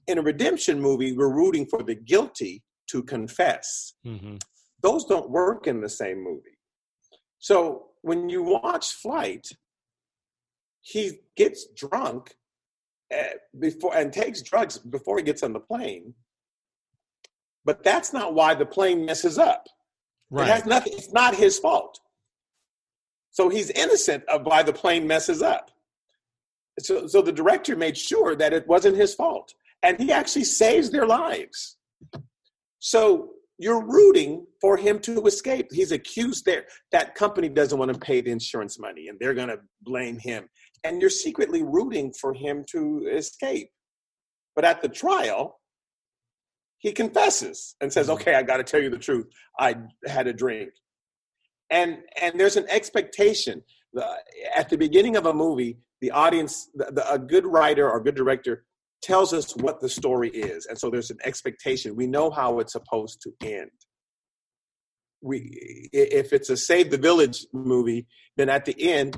[0.07, 3.93] In a redemption movie we're rooting for the guilty to confess.
[4.07, 4.37] Mm-hmm.
[4.83, 6.59] those don't work in the same movie.
[7.39, 9.47] So when you watch flight
[10.81, 12.35] he gets drunk
[13.11, 13.23] Uh,
[13.59, 16.13] before and takes drugs before he gets on the plane.
[17.65, 19.67] But that's not why the plane messes up.
[20.31, 20.47] Right.
[20.47, 20.93] It has nothing.
[20.95, 21.99] It's not his fault.
[23.31, 25.71] So he's innocent of why the plane messes up.
[26.81, 30.91] So, so the director made sure that it wasn't his fault, and he actually saves
[30.91, 31.77] their lives.
[32.79, 35.69] So you're rooting for him to escape.
[35.73, 36.67] He's accused there.
[36.93, 40.49] That company doesn't want to pay the insurance money, and they're going to blame him
[40.85, 43.71] and you're secretly rooting for him to escape.
[44.55, 45.61] But at the trial,
[46.79, 48.15] he confesses and says, mm-hmm.
[48.15, 49.27] "Okay, I got to tell you the truth.
[49.59, 49.77] I
[50.07, 50.71] had a drink."
[51.71, 53.63] And and there's an expectation
[54.55, 55.79] at the beginning of a movie.
[56.01, 58.65] The audience, the, the, a good writer or good director,
[59.03, 61.97] tells us what the story is, and so there's an expectation.
[61.97, 63.71] We know how it's supposed to end.
[65.21, 68.07] We, if it's a Save the Village movie,
[68.37, 69.17] then at the end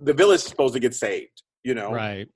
[0.00, 1.42] the village is supposed to get saved.
[1.64, 2.28] You know, right?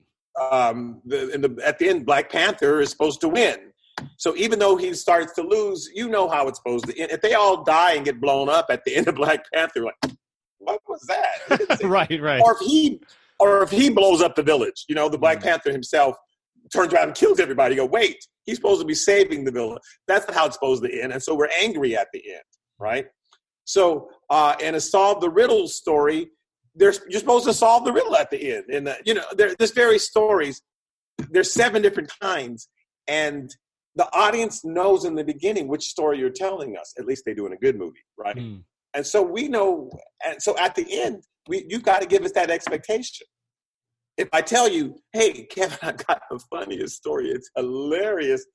[0.51, 3.71] Um, the, and the, at the end, Black Panther is supposed to win.
[4.17, 7.11] So even though he starts to lose, you know how it's supposed to end.
[7.11, 9.95] If they all die and get blown up at the end of Black Panther, like,
[10.59, 11.79] what was that?
[11.83, 12.41] right, right.
[12.41, 12.99] Or if he,
[13.39, 15.43] or if he blows up the village, you know, the Black mm.
[15.43, 16.15] Panther himself
[16.73, 17.75] turns around and kills everybody.
[17.75, 19.81] You go, wait, he's supposed to be saving the village.
[20.07, 21.13] That's not how it's supposed to end.
[21.13, 22.43] And so we're angry at the end,
[22.79, 23.05] right?
[23.65, 26.29] So uh, in a solve the riddle story,
[26.75, 28.65] there's you're supposed to solve the riddle at the end.
[28.69, 30.61] And you know, there, there's various stories.
[31.31, 32.67] There's seven different kinds,
[33.07, 33.53] and
[33.95, 36.93] the audience knows in the beginning which story you're telling us.
[36.99, 38.35] At least they do in a good movie, right?
[38.35, 38.63] Mm.
[38.93, 39.89] And so we know.
[40.25, 43.27] And so at the end, we you've got to give us that expectation.
[44.17, 47.29] If I tell you, "Hey, Kevin, I've got the funniest story.
[47.29, 48.45] It's hilarious,"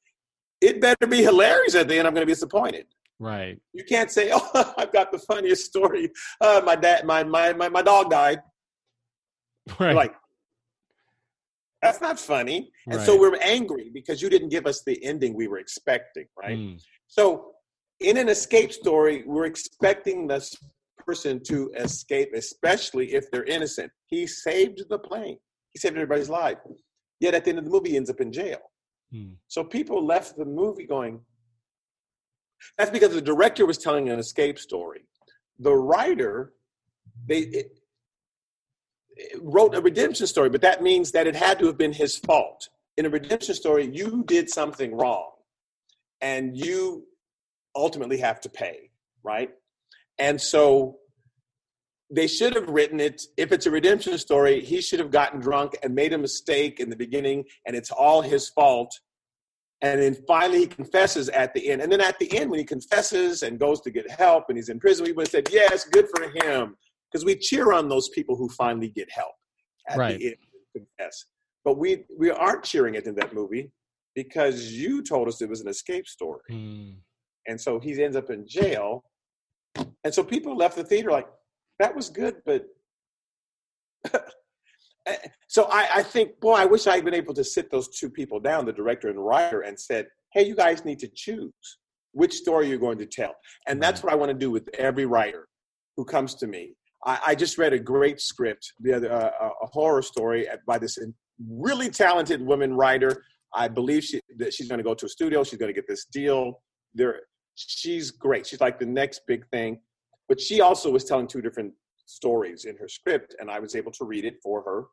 [0.60, 2.06] it better be hilarious at the end.
[2.06, 2.86] I'm going to be disappointed.
[3.20, 3.58] Right.
[3.74, 6.10] You can't say, "Oh, I've got the funniest story.
[6.40, 8.40] Uh, my dad, my, my my my dog died."
[9.78, 9.94] Right.
[9.94, 10.14] Like
[11.82, 13.06] that's not funny, and right.
[13.06, 16.26] so we're angry because you didn't give us the ending we were expecting.
[16.42, 16.58] Right.
[16.58, 16.82] Mm.
[17.06, 17.52] So,
[18.00, 20.54] in an escape story, we're expecting this
[21.06, 23.90] person to escape, especially if they're innocent.
[24.06, 25.38] He saved the plane.
[25.72, 26.58] He saved everybody's life.
[27.20, 28.60] Yet at the end of the movie, he ends up in jail.
[29.14, 29.34] Mm.
[29.48, 31.20] So people left the movie going,
[32.76, 35.06] that's because the director was telling an escape story.
[35.58, 36.52] The writer,
[37.26, 37.78] they it,
[39.16, 42.16] it wrote a redemption story, but that means that it had to have been his
[42.16, 42.68] fault.
[42.96, 45.30] In a redemption story, you did something wrong,
[46.20, 47.06] and you
[47.74, 48.90] ultimately have to pay,
[49.22, 49.50] right?
[50.18, 50.98] And so
[52.10, 55.76] they should have written it if it's a redemption story he should have gotten drunk
[55.82, 58.98] and made a mistake in the beginning and it's all his fault
[59.82, 61.80] and then finally he confesses at the end.
[61.80, 64.68] And then at the end, when he confesses and goes to get help and he's
[64.68, 66.76] in prison, we would have said, Yes, good for him.
[67.10, 69.34] Because we cheer on those people who finally get help
[69.88, 70.18] at right.
[70.18, 70.36] the end
[70.74, 71.24] confess.
[71.64, 73.70] But we we aren't cheering it in that movie
[74.14, 76.42] because you told us it was an escape story.
[76.50, 76.96] Mm.
[77.46, 79.04] And so he ends up in jail.
[80.04, 81.28] And so people left the theater like,
[81.78, 82.66] that was good, but
[85.50, 88.08] so I, I, think, boy, I wish I had been able to sit those two
[88.08, 91.78] people down, the director and the writer, and said, hey, you guys need to choose
[92.12, 93.34] which story you're going to tell.
[93.66, 95.48] And that's what I want to do with every writer
[95.96, 96.76] who comes to me.
[97.04, 100.98] I, I just read a great script, the other, uh, a horror story by this
[101.48, 103.24] really talented woman writer.
[103.52, 105.42] I believe she, that she's going to go to a studio.
[105.42, 106.62] She's going to get this deal.
[106.94, 107.22] There,
[107.56, 108.46] she's great.
[108.46, 109.80] She's like the next big thing.
[110.28, 111.72] But she also was telling two different
[112.06, 114.84] stories in her script, and I was able to read it for her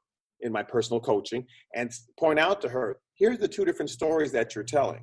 [0.41, 4.55] in my personal coaching and point out to her here's the two different stories that
[4.55, 5.01] you're telling.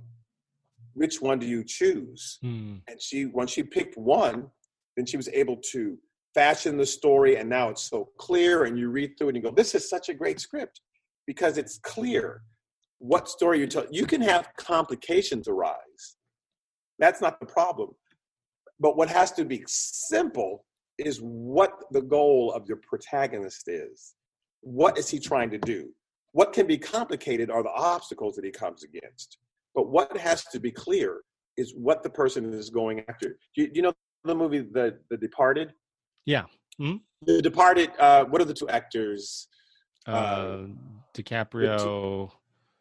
[0.95, 2.39] Which one do you choose?
[2.41, 2.76] Hmm.
[2.89, 4.49] And she, once she picked one,
[4.97, 5.99] then she was able to
[6.35, 8.64] fashion the story, and now it's so clear.
[8.64, 10.80] And you read through it and you go, This is such a great script
[11.26, 12.43] because it's clear
[12.99, 13.93] what story you're telling.
[13.93, 16.16] You can have complications arise.
[16.99, 17.91] That's not the problem.
[18.78, 20.64] But what has to be simple
[20.99, 24.14] is what the goal of your protagonist is.
[24.65, 25.91] What is he trying to do?
[26.33, 29.39] What can be complicated are the obstacles that he comes against.
[29.75, 31.21] But what has to be clear
[31.57, 33.39] is what the person is going after.
[33.55, 33.93] Do you, do you know
[34.25, 35.75] the movie The The Departed?
[36.25, 36.45] Yeah.
[36.81, 36.97] Mm-hmm.
[37.23, 37.91] The Departed.
[37.99, 39.49] Uh, what are the two actors?
[40.09, 40.67] Uh, uh,
[41.15, 42.31] DiCaprio,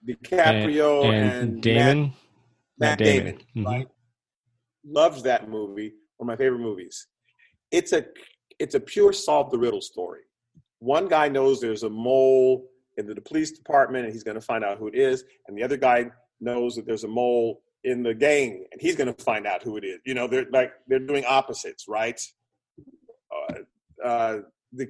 [0.07, 2.13] DiCaprio and, and, and Damon.
[2.79, 3.25] Matt, Matt Damon.
[3.25, 3.65] Damon, Mhm.
[3.65, 3.87] right?
[4.85, 5.93] Loves that movie.
[6.17, 7.07] One of my favorite movies.
[7.71, 8.05] It's a
[8.59, 10.21] it's a pure solve the riddle story.
[10.83, 12.65] One guy knows there's a mole
[12.97, 15.63] in the police department and he's going to find out who it is, and the
[15.63, 16.11] other guy
[16.41, 19.77] knows that there's a mole in the gang and he's going to find out who
[19.77, 19.99] it is.
[20.05, 22.19] You know, they're like they're doing opposites, right?
[23.33, 23.53] Uh,
[24.05, 24.37] uh,
[24.73, 24.89] the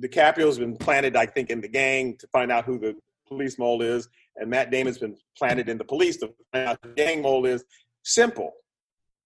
[0.00, 2.96] DiCaprio's been planted, I think, in the gang to find out who the
[3.28, 6.88] police mole is, and Matt Damon's been planted in the police to find out who
[6.88, 7.64] the gang mole is.
[8.02, 8.50] Simple.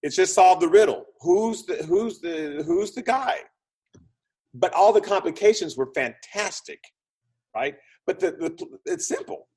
[0.03, 1.05] It's just solve the riddle.
[1.21, 3.39] Who's the who's the who's the guy?
[4.53, 6.79] But all the complications were fantastic,
[7.55, 7.75] right?
[8.05, 9.47] But the, the it's simple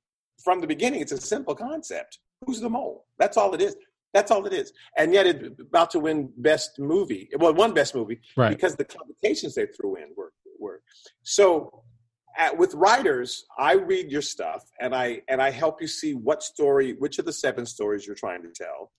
[0.42, 1.01] from the beginning.
[1.01, 2.18] It's a simple concept.
[2.47, 3.07] Who's the mole?
[3.18, 3.76] That's all it is.
[4.14, 4.72] That's all it is.
[4.97, 7.28] And yet, it's about to win best movie.
[7.38, 8.51] Well, one best movie Right.
[8.51, 10.82] because the complications they threw in were were
[11.22, 11.82] so.
[12.38, 16.42] At, with writers, I read your stuff and I and I help you see what
[16.42, 18.92] story, which of the seven stories you're trying to tell,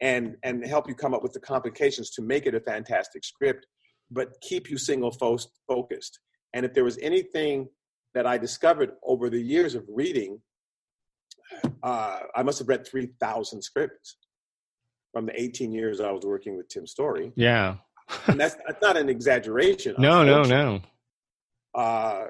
[0.00, 3.66] and and help you come up with the complications to make it a fantastic script,
[4.10, 5.38] but keep you single fo-
[5.68, 6.20] focused.
[6.52, 7.68] And if there was anything
[8.14, 10.40] that I discovered over the years of reading,
[11.82, 14.16] uh, I must have read three thousand scripts
[15.12, 17.76] from the 18 years I was working with Tim Story, Yeah.
[18.26, 19.94] and that's that's not an exaggeration.
[19.98, 20.80] No, no, no.
[21.74, 22.24] uh,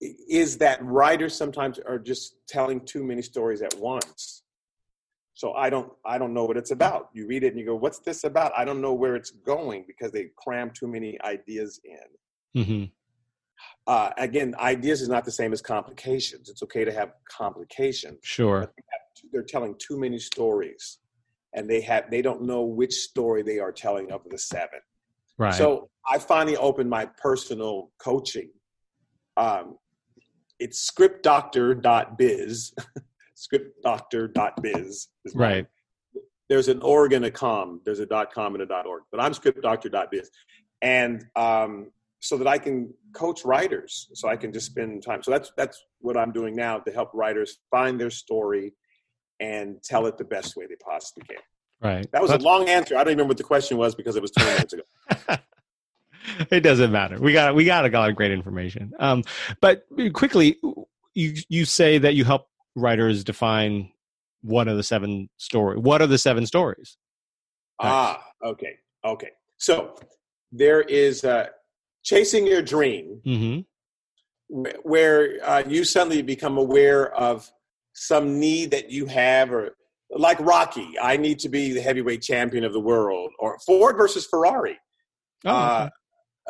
[0.00, 4.42] is that writers sometimes are just telling too many stories at once.
[5.40, 7.08] So I don't I don't know what it's about.
[7.14, 9.84] You read it and you go, "What's this about?" I don't know where it's going
[9.86, 12.62] because they cram too many ideas in.
[12.62, 12.84] hmm
[13.86, 16.50] Uh, again, ideas is not the same as complications.
[16.50, 18.18] It's okay to have complications.
[18.22, 18.70] Sure.
[19.32, 20.98] They're telling too many stories,
[21.54, 24.82] and they have they don't know which story they are telling of the seven.
[25.38, 25.54] Right.
[25.54, 28.50] So I finally opened my personal coaching.
[29.38, 29.78] Um,
[30.58, 32.74] it's scriptdoctor.biz.
[33.40, 35.08] scriptdoctor.biz.
[35.24, 35.66] is right.
[36.48, 37.80] There's an org and a com.
[37.84, 39.02] There's a dot com and a dot org.
[39.10, 40.30] But I'm scriptdoctor.biz.
[40.82, 44.08] And um, so that I can coach writers.
[44.14, 45.22] So I can just spend time.
[45.22, 48.72] So that's that's what I'm doing now to help writers find their story
[49.38, 51.38] and tell it the best way they possibly can.
[51.82, 52.10] Right.
[52.12, 52.94] That was That's- a long answer.
[52.94, 54.82] I don't even remember what the question was because it was 20 minutes ago.
[56.50, 57.18] it doesn't matter.
[57.18, 58.92] We got we got a lot of great information.
[58.98, 59.22] Um,
[59.60, 60.58] but quickly,
[61.14, 63.90] you you say that you help writers define
[64.42, 65.78] one of the seven story.
[65.78, 66.96] What are the seven stories?
[67.80, 69.30] Ah, okay, okay.
[69.58, 69.96] So
[70.52, 71.46] there is uh,
[72.04, 73.60] chasing your dream, Mm-hmm.
[74.62, 77.50] wh- where uh, you suddenly become aware of
[77.94, 79.76] some need that you have, or
[80.10, 84.26] like Rocky, I need to be the heavyweight champion of the world, or Ford versus
[84.26, 84.78] Ferrari,
[85.44, 85.88] Oh, uh,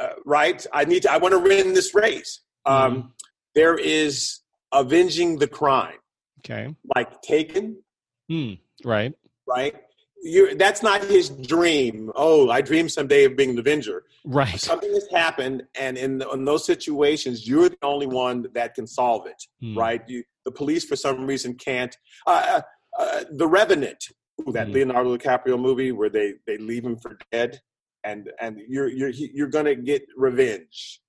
[0.00, 0.64] uh, right?
[0.72, 1.12] I need to.
[1.12, 2.40] I want to win this race.
[2.66, 3.10] Um, Mhm.
[3.54, 4.40] There is
[4.72, 5.98] avenging the crime,
[6.40, 6.74] okay.
[6.96, 7.82] like Taken,
[8.28, 8.52] Hmm.
[8.84, 9.12] Right.
[9.46, 9.74] right?
[10.22, 12.12] You, that's not his dream.
[12.14, 14.04] Oh, I dream someday of being an Avenger.
[14.24, 14.60] Right.
[14.60, 19.26] Something has happened, and in, in those situations, you're the only one that can solve
[19.26, 19.78] it, Hmm.
[19.78, 20.02] right?
[20.08, 21.96] You, the police, for some reason, can't.
[22.26, 22.60] Uh,
[22.98, 24.04] uh, uh, the Revenant,
[24.42, 24.74] ooh, that Mhm.
[24.74, 27.60] Leonardo DiCaprio movie where they they leave him for dead,
[28.04, 31.00] and and you're you're you're gonna get revenge,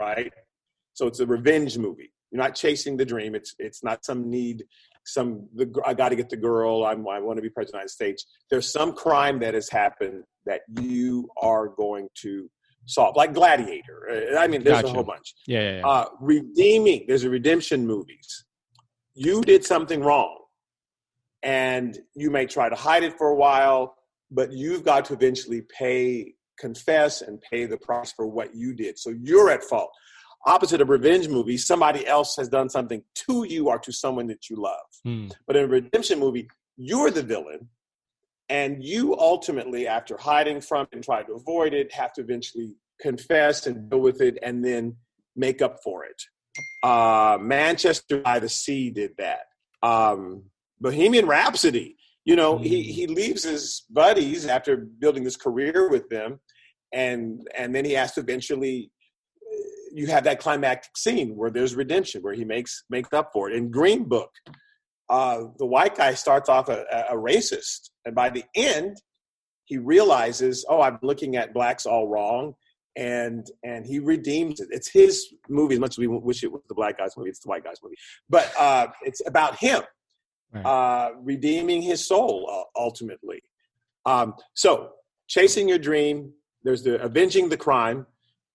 [0.00, 0.32] right?
[0.94, 2.12] So it's a revenge movie.
[2.30, 3.34] You're not chasing the dream.
[3.34, 4.64] It's it's not some need.
[5.04, 6.84] Some the I got to get the girl.
[6.84, 8.26] I'm, I want to be president of the United States.
[8.50, 12.50] There's some crime that has happened that you are going to
[12.86, 14.32] solve, like Gladiator.
[14.34, 14.88] Uh, I mean, there's Gotcha.
[14.88, 15.34] a whole bunch.
[15.46, 15.60] Yeah.
[15.60, 15.76] Yeah.
[15.78, 15.86] yeah.
[15.86, 17.04] Uh, redeeming.
[17.06, 18.44] There's a redemption movies.
[19.14, 20.38] You did something wrong,
[21.42, 23.96] and you may try to hide it for a while,
[24.30, 28.98] but you've got to eventually pay, confess, and pay the price for what you did.
[28.98, 29.90] So you're at fault.
[30.46, 34.48] Opposite of revenge movies, somebody else has done something to you or to someone that
[34.48, 34.86] you love.
[35.04, 35.28] Hmm.
[35.46, 37.68] But in a redemption movie, you're the villain,
[38.48, 42.76] and you ultimately, after hiding from it and trying to avoid it, have to eventually
[43.00, 44.96] confess and deal with it, and then
[45.34, 46.22] make up for it.
[46.82, 49.46] Uh, Manchester by the Sea did that.
[49.82, 50.44] Um,
[50.80, 52.94] Bohemian Rhapsody, you know, he Mm.
[52.98, 56.40] he leaves his buddies after building this career with them,
[56.92, 58.92] and and then he has to eventually.
[59.96, 63.56] You have that climactic scene where there's redemption, where he makes makes up for it.
[63.56, 64.30] In Green Book,
[65.08, 68.96] uh, the white guy starts off a, a racist, and by the end,
[69.64, 72.54] he realizes, oh, I'm looking at blacks all wrong,
[72.96, 74.68] and and he redeems it.
[74.70, 75.74] It's his movie.
[75.74, 77.82] As much as we wish it was the black guy's movie, it's the white guy's
[77.82, 77.96] movie.
[78.28, 79.82] But uh, it's about him
[80.52, 80.64] Right.
[80.64, 83.42] uh, redeeming his soul uh, ultimately.
[84.04, 84.90] Um, so,
[85.26, 86.32] chasing your dream.
[86.62, 88.06] There's the avenging the crime.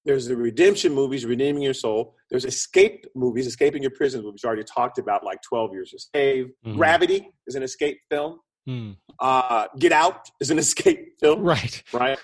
[0.03, 2.15] There's the redemption movies, redeeming your soul.
[2.29, 5.99] There's escape movies, escaping your prison, which we've already talked about, like 12 Years a
[5.99, 6.51] Slave.
[6.65, 6.75] Mhm.
[6.75, 8.39] Gravity is an escape film.
[8.65, 8.91] Hmm.
[9.19, 11.83] Uh, Get Out is an escape film, Right.
[11.93, 12.17] right?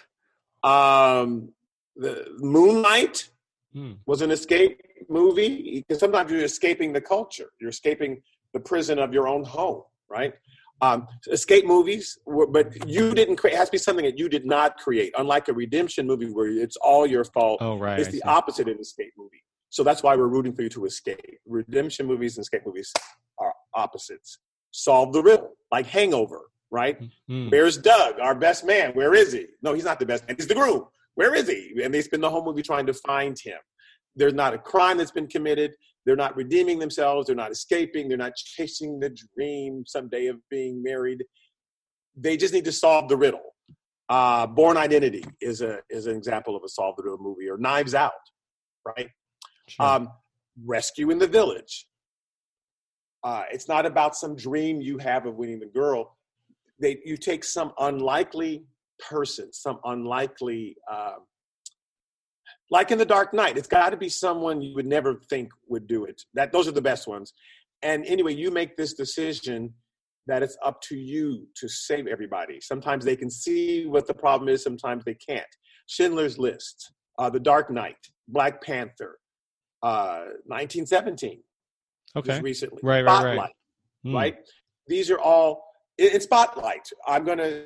[0.63, 1.53] Um,
[1.95, 3.29] the Moonlight
[3.73, 3.93] Hmm.
[4.07, 8.23] was an escape movie because sometimes you're escaping the culture, you're escaping
[8.53, 10.33] the prison of your own home, right?
[10.81, 13.55] Um, escape movies, were, but you didn't create.
[13.55, 15.13] It has to be something that you did not create.
[15.17, 17.59] Unlike a redemption movie where it's all your fault.
[17.61, 17.99] Oh, right.
[17.99, 19.43] it's the opposite of an escape movie.
[19.69, 21.39] So that's why we're rooting for you to escape.
[21.45, 22.93] Redemption movies and escape movies
[23.39, 24.37] are opposites.
[24.71, 26.99] Solve the riddle, like Hangover, right?
[27.27, 27.49] Hmm.
[27.49, 28.91] Where's Doug, our best man?
[28.93, 29.47] Where is he?
[29.61, 30.35] No, he's not the best man.
[30.37, 30.85] He's the groom.
[31.15, 31.73] Where is he?
[31.83, 33.57] And they spend the whole movie trying to find him.
[34.17, 35.71] There's not a crime that's been committed.
[36.05, 37.27] They're not redeeming themselves.
[37.27, 38.09] They're not escaping.
[38.09, 41.23] They're not chasing the dream someday of being married.
[42.15, 43.55] They just need to solve the riddle.
[44.09, 47.57] Uh, Bourne Identity is a is an example of a solve the riddle movie, or
[47.57, 48.11] Knives Out,
[48.85, 49.09] right?
[49.67, 49.85] Sure.
[49.85, 50.09] Um,
[50.65, 51.87] Rescue in the Village.
[53.23, 56.17] Uh, it's not about some dream you have of winning the girl.
[56.79, 58.63] They you take some unlikely
[59.09, 61.15] person, some unlikely, uh,
[62.69, 63.57] like in the Dark Knight.
[63.57, 66.21] It's got to be someone you would never think would do it.
[66.33, 67.33] That those are the best ones.
[67.81, 69.73] And anyway, you make this decision
[70.27, 72.59] that it's up to you to save everybody.
[72.59, 74.63] Sometimes they can see what the problem is.
[74.63, 75.45] Sometimes they can't.
[75.87, 77.95] Schindler's List, uh, The Dark Knight,
[78.27, 79.19] Black Panther,
[79.83, 81.41] uh, 1917
[82.17, 82.27] okay.
[82.27, 82.79] just recently.
[82.83, 83.21] Right, right, right.
[83.21, 83.51] Spotlight,
[84.03, 84.15] Hmm.
[84.15, 84.35] right?
[84.87, 85.63] These are all
[85.97, 86.89] in, in Spotlight.
[87.07, 87.65] I'm gonna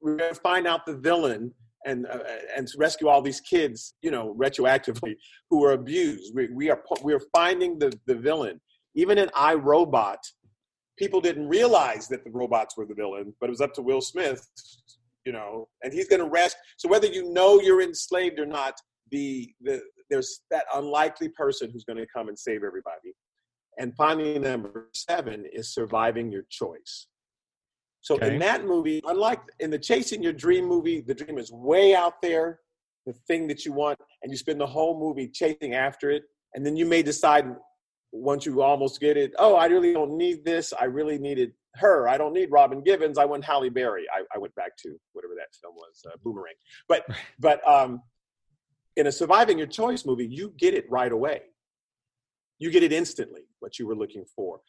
[0.00, 1.52] we're gonna find out the villain
[1.86, 2.18] and uh,
[2.56, 5.14] and rescue all these kids, you know, retroactively
[5.48, 6.34] who are abused.
[6.34, 8.60] We, we are we are finding the the villain.
[8.94, 10.18] Even in I Robot,
[10.98, 14.00] people didn't realize that the robots were the villain, but it was up to Will
[14.00, 14.46] Smith,
[15.24, 16.56] you know, and he's going to rest.
[16.76, 18.74] So whether you know you're enslaved or not,
[19.10, 23.14] the the there's that unlikely person who's going to come and save everybody.
[23.78, 27.06] And finally, number seven is surviving your choice.
[28.02, 28.32] So Okay.
[28.32, 32.22] in that movie, unlike in the Chasing Your Dream movie, the dream is way out
[32.22, 32.60] there,
[33.06, 36.24] the thing that you want, and you spend the whole movie chasing after it.
[36.54, 37.46] And then you may decide
[38.12, 40.72] once you almost get it, oh, I really don't need this.
[40.72, 42.08] I really needed her.
[42.08, 43.18] I don't need Robin Givens.
[43.18, 44.04] I want Halle Berry.
[44.12, 46.54] I, I went back to whatever that film was, uh, Boomerang.
[46.88, 47.06] But
[47.38, 48.02] but um,
[48.96, 51.42] in a surviving your choice movie, you get it right away.
[52.58, 54.60] You get it instantly, what you were looking for.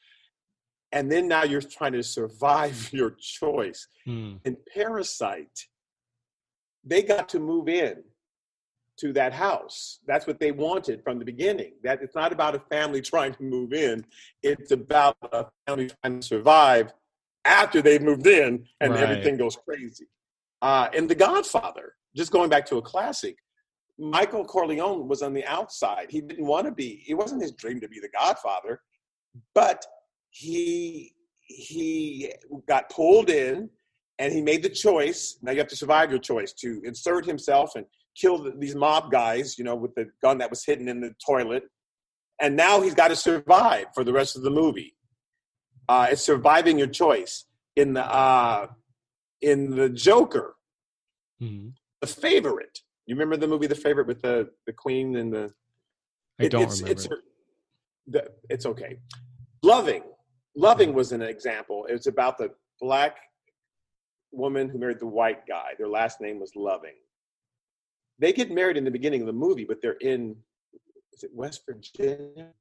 [0.92, 3.88] And then now you're trying to survive your choice.
[4.06, 4.36] Hmm.
[4.46, 5.68] In Parasite,
[6.84, 8.04] they got to move in
[8.98, 10.00] to that house.
[10.06, 11.74] That's what they wanted from the beginning.
[11.84, 14.06] That it's not about a family trying to move in.
[14.44, 16.94] It's about a family trying to survive
[17.46, 19.02] after they've moved in and Right.
[19.04, 20.08] everything goes crazy.
[20.62, 23.38] Uh, and The Godfather, just going back to a classic,
[23.98, 26.08] Michael Corleone was on the outside.
[26.10, 27.04] He didn't want to be.
[27.08, 28.82] It wasn't his dream to be the Godfather,
[29.56, 29.84] but
[30.32, 32.32] he he
[32.68, 33.70] got pulled in
[34.20, 35.38] and he made the choice.
[35.42, 39.12] Now you have to survive your choice to insert himself and kill the, these mob
[39.12, 41.64] guys, you know, with the gun that was hidden in the toilet.
[42.42, 44.96] And now he's got to survive for the rest of the movie.
[45.90, 47.46] Uh, it's surviving your choice.
[47.76, 48.68] In the uh,
[49.42, 50.56] in the Joker,
[51.40, 51.70] Hmm.
[52.02, 52.80] the favorite.
[53.08, 55.54] You remember the movie The Favorite with the the Queen and the
[56.40, 56.92] I it- don't it's, remember.
[57.02, 57.08] It's,
[58.08, 58.98] the, it's okay.
[59.64, 60.04] Loving.
[60.56, 61.86] Loving was an example.
[61.86, 62.50] It was about the
[62.80, 63.18] black
[64.32, 65.72] woman who married the white guy.
[65.78, 66.96] Their last name was Loving.
[68.20, 70.36] They get married in the beginning of the movie, but they're in
[71.14, 72.54] is it West Virginia?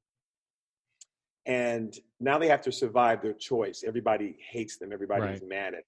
[1.45, 3.83] And now they have to survive their choice.
[3.85, 4.91] Everybody hates them.
[4.93, 5.49] Everybody's Right.
[5.49, 5.83] mad at them.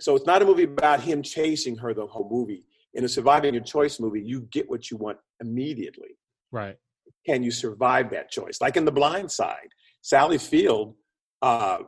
[0.00, 2.64] So it's not a movie about him chasing her the whole movie.
[2.94, 6.16] In a surviving your choice movie, you get what you want immediately
[6.50, 6.78] right.
[7.26, 8.60] can you survive that choice?
[8.60, 9.68] Like in The Blind Side,
[10.06, 10.94] Sally Field
[11.42, 11.78] uh,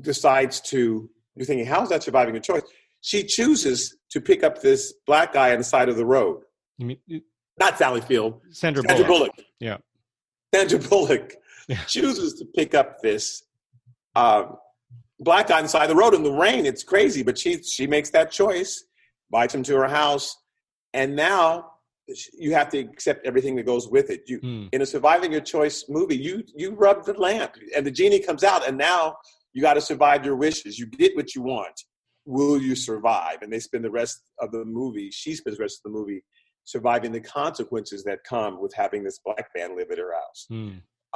[0.00, 1.10] decides to.
[1.36, 2.62] You're thinking, how's that surviving a choice?
[3.02, 6.40] She chooses to pick up this black guy on the side of the road.
[6.78, 7.22] You mean
[7.58, 9.36] Not Sally Field, Sandra Sandra Bullock?
[9.36, 9.46] Bullock.
[9.60, 9.76] Yeah.
[10.54, 11.34] Sandra Bullock
[11.68, 11.76] Yeah.
[11.86, 13.42] chooses to pick up this
[14.16, 14.56] um,
[15.18, 16.64] black guy on the side of the road in the rain.
[16.64, 18.84] It's crazy, but she she makes that choice,
[19.30, 20.36] invites him to her house,
[20.94, 21.70] and now
[22.32, 24.22] you have to accept everything that goes with it.
[24.26, 24.66] You Hmm.
[24.72, 28.44] in a surviving your choice movie, you you rub the lamp and the genie comes
[28.44, 29.16] out, and now
[29.52, 30.78] you got to survive your wishes.
[30.78, 31.76] You get what you want.
[32.26, 33.38] Will you survive?
[33.42, 35.10] And they spend the rest of the movie.
[35.10, 36.22] She spends the rest of the movie
[36.64, 40.46] surviving the consequences that come with having this black man live at her house.
[40.48, 40.70] Hmm.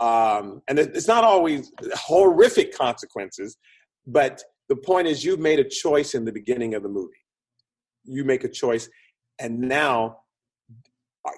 [0.05, 3.57] Um, and it's not always horrific consequences,
[4.07, 7.13] but the point is you've made a choice in the beginning of the movie.
[8.05, 8.89] You make a choice,
[9.39, 10.24] and now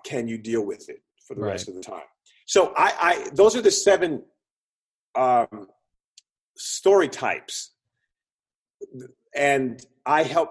[0.04, 1.52] can you deal with it for the Right.
[1.52, 2.02] rest of the time?
[2.46, 4.22] So I, I those are the seven
[5.16, 5.68] um,
[6.56, 7.72] story types,
[9.34, 10.50] and I help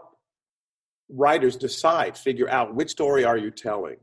[1.09, 3.97] writers decide, figure out which story are you telling,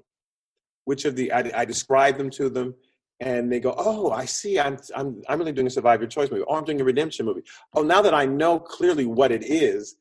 [0.84, 2.74] which of the I, I describe them to them,
[3.20, 4.59] and they go, "Oh, I see.
[4.59, 6.44] I'm I'm I'm really doing a survive your choice movie.
[6.48, 7.42] Oh, I'm doing a redemption movie.
[7.74, 9.96] Oh, now that I know clearly what it is,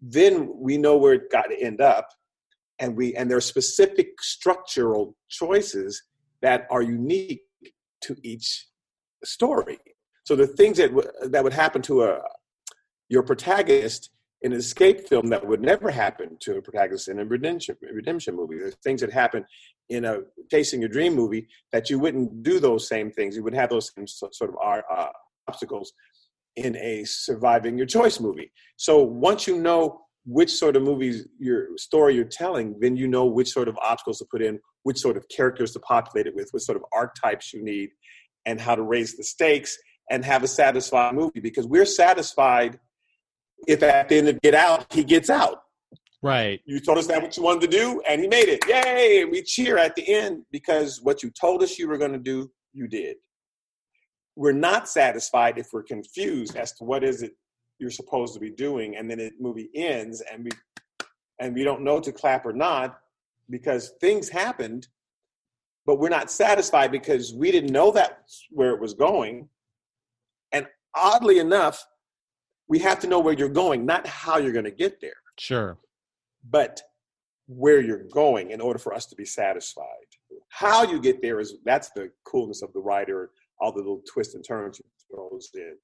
[0.00, 2.08] then we know where it got to end up,
[2.82, 6.02] and we and there are specific structural choices
[6.42, 7.42] that are unique
[8.02, 8.66] to each
[9.24, 9.78] story.
[10.24, 12.20] So the things that w- that would happen to a
[13.08, 14.10] your protagonist
[14.42, 18.34] in an escape film that would never happen to a protagonist in a redemption redemption
[18.34, 18.58] movie.
[18.58, 19.44] There's things that happen
[19.88, 20.18] in a
[20.50, 23.36] chasing your dream movie that you wouldn't do those same things.
[23.36, 24.56] You would have those same so- sort of
[24.98, 25.08] uh,
[25.48, 25.92] obstacles
[26.56, 28.50] in a surviving your choice movie.
[28.76, 33.26] So once you know which sort of movies your story you're telling, then you know
[33.26, 36.48] which sort of obstacles to put in, which sort of characters to populate it with,
[36.52, 37.90] what sort of archetypes you need,
[38.46, 39.76] and how to raise the stakes
[40.10, 41.40] and have a satisfying movie.
[41.40, 42.78] Because we're satisfied
[43.66, 45.62] if at the end of Get Out he gets out.
[46.22, 46.60] Right.
[46.64, 48.64] You told us that what you wanted to do, and he made it.
[48.68, 49.22] Yay!
[49.22, 52.18] And we cheer at the end because what you told us you were going to
[52.18, 53.16] do, you did.
[54.36, 57.32] We're not satisfied if we're confused as to what is it
[57.82, 60.50] you're supposed to be doing, and then the movie ends, and we
[61.40, 63.00] and we don't know to clap or not
[63.50, 64.86] because things happened,
[65.84, 69.48] but we're not satisfied because we didn't know that's where it was going.
[70.52, 71.84] And oddly enough,
[72.68, 75.78] we have to know where you're going, not how you're going to get there Sure.
[76.48, 76.80] but
[77.48, 79.84] where you're going in order for us to be satisfied.
[80.48, 83.30] How you get there is that's the coolness of the writer,
[83.60, 85.76] all the little twists and turns he throws in.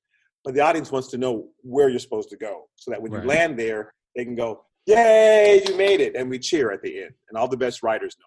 [0.45, 3.23] But the audience wants to know where you're supposed to go so that when Right.
[3.23, 6.17] you land there, they can go, Yay, you made it.
[6.17, 7.11] And we cheer at the end.
[7.29, 8.27] And all the best writers know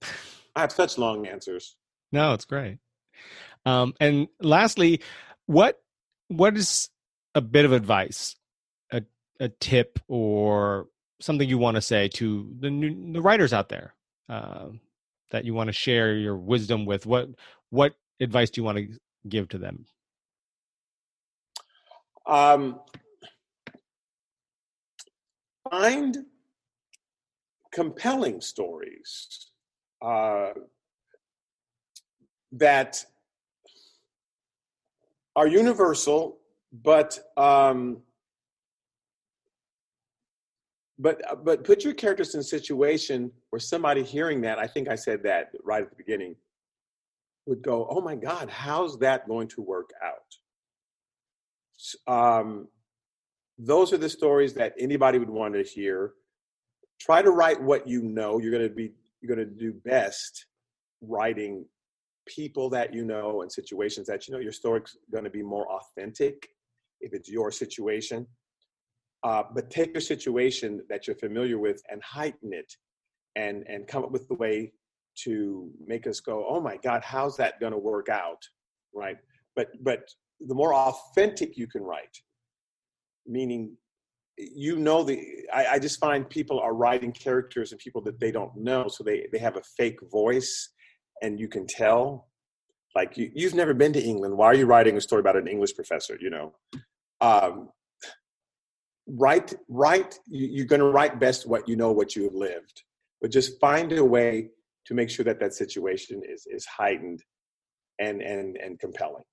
[0.00, 0.08] that.
[0.54, 1.76] I have such long answers.
[2.12, 2.78] No, it's great.
[3.66, 5.00] Um, and lastly,
[5.46, 5.80] what
[6.28, 6.88] what is
[7.34, 8.36] a bit of advice,
[8.92, 9.02] a
[9.40, 10.86] a tip, or
[11.20, 13.94] something you want to say to the new, the writers out there
[14.28, 14.66] uh,
[15.30, 17.06] that you want to share your wisdom with?
[17.06, 17.28] What
[17.70, 18.88] what advice do you want to
[19.28, 19.86] give to them?
[22.26, 22.80] Um,
[25.70, 26.18] find
[27.72, 29.50] compelling stories
[30.02, 30.50] uh,
[32.52, 33.04] that
[35.34, 36.38] are universal,
[36.72, 38.02] but um,
[40.98, 44.94] but but put your characters in a situation where somebody hearing that, I think I
[44.94, 46.36] said that right at the beginning,
[47.46, 50.36] would go, "Oh my God, how's that going to work out?"
[52.06, 52.68] Um,
[53.58, 56.12] those are the stories that anybody would want to hear.
[57.00, 58.38] Try to write what you know.
[58.38, 60.46] You're going to be you're going to do best
[61.00, 61.64] writing
[62.26, 64.40] people that you know and situations that you know.
[64.40, 66.48] Your story's going to be more authentic
[67.00, 68.26] if it's your situation.
[69.24, 72.72] Uh, but take a situation that you're familiar with and heighten it,
[73.36, 74.72] and and come up with the way
[75.24, 78.42] to make us go, oh my God, how's that going to work out,
[78.94, 79.16] right?
[79.54, 80.08] But but
[80.46, 82.18] the more authentic you can write,
[83.26, 83.76] meaning
[84.38, 85.20] you know the
[85.52, 89.04] I, I just find people are writing characters and people that they don't know so
[89.04, 90.70] they they have a fake voice
[91.20, 92.28] and you can tell.
[92.94, 94.36] Like you, you've never been to england.
[94.36, 96.54] Why are you writing a story about an english professor you know?
[97.20, 97.68] Um,
[99.06, 102.82] write write you, you're going to write best what you know what you have lived
[103.20, 104.48] but just find a way
[104.84, 107.22] to make sure that that situation is is heightened
[107.98, 109.24] and and and compelling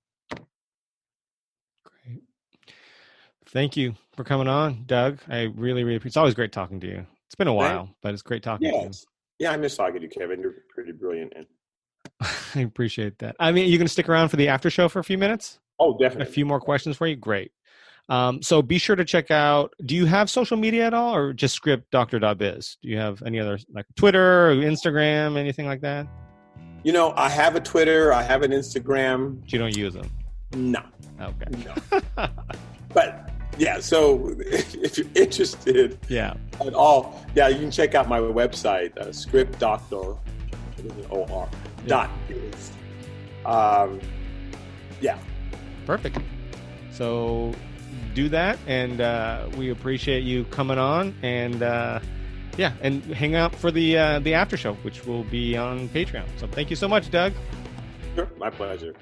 [3.51, 5.19] Thank you for coming on, Doug.
[5.27, 5.99] I really, really.
[6.03, 7.05] It's always great talking to you.
[7.25, 8.91] It's been a while, but it's great talking to you.
[9.39, 11.45] yeah i miss talking to you kevin you're pretty brilliant and
[12.55, 13.35] I appreciate that.
[13.39, 15.59] I mean, you can stick around for the after show for a few minutes.
[15.79, 16.29] oh definitely.
[16.29, 17.15] A few more questions for you.
[17.15, 17.51] Great.
[18.09, 19.73] Um, so be sure to check out.
[19.85, 22.77] Do you have social media at all, or just script Doctor.biz?
[22.81, 26.07] Do you have any other like Twitter or Instagram, anything like that?
[26.83, 29.41] You know, I have a Twitter, I have an Instagram.
[29.41, 30.09] But you don't use them.
[30.55, 30.81] No,
[31.21, 31.63] Okay.
[32.17, 32.27] no.
[32.93, 33.29] but
[33.59, 36.33] yeah, so if you're interested yeah.
[36.65, 40.15] at all, yeah, you can check out my website, uh, script doctor,
[41.11, 41.49] O-R,
[41.85, 42.71] dot biz.
[43.45, 43.99] Um,
[45.01, 45.17] yeah,
[45.89, 46.19] Perfect.
[46.91, 47.51] So
[48.13, 51.99] do that, and uh, we appreciate you coming on, and uh,
[52.57, 56.25] yeah, and hang out for the uh, the after show, which will be on Patreon.
[56.37, 57.33] So thank you so much, Doug.
[58.15, 58.93] sure, my pleasure.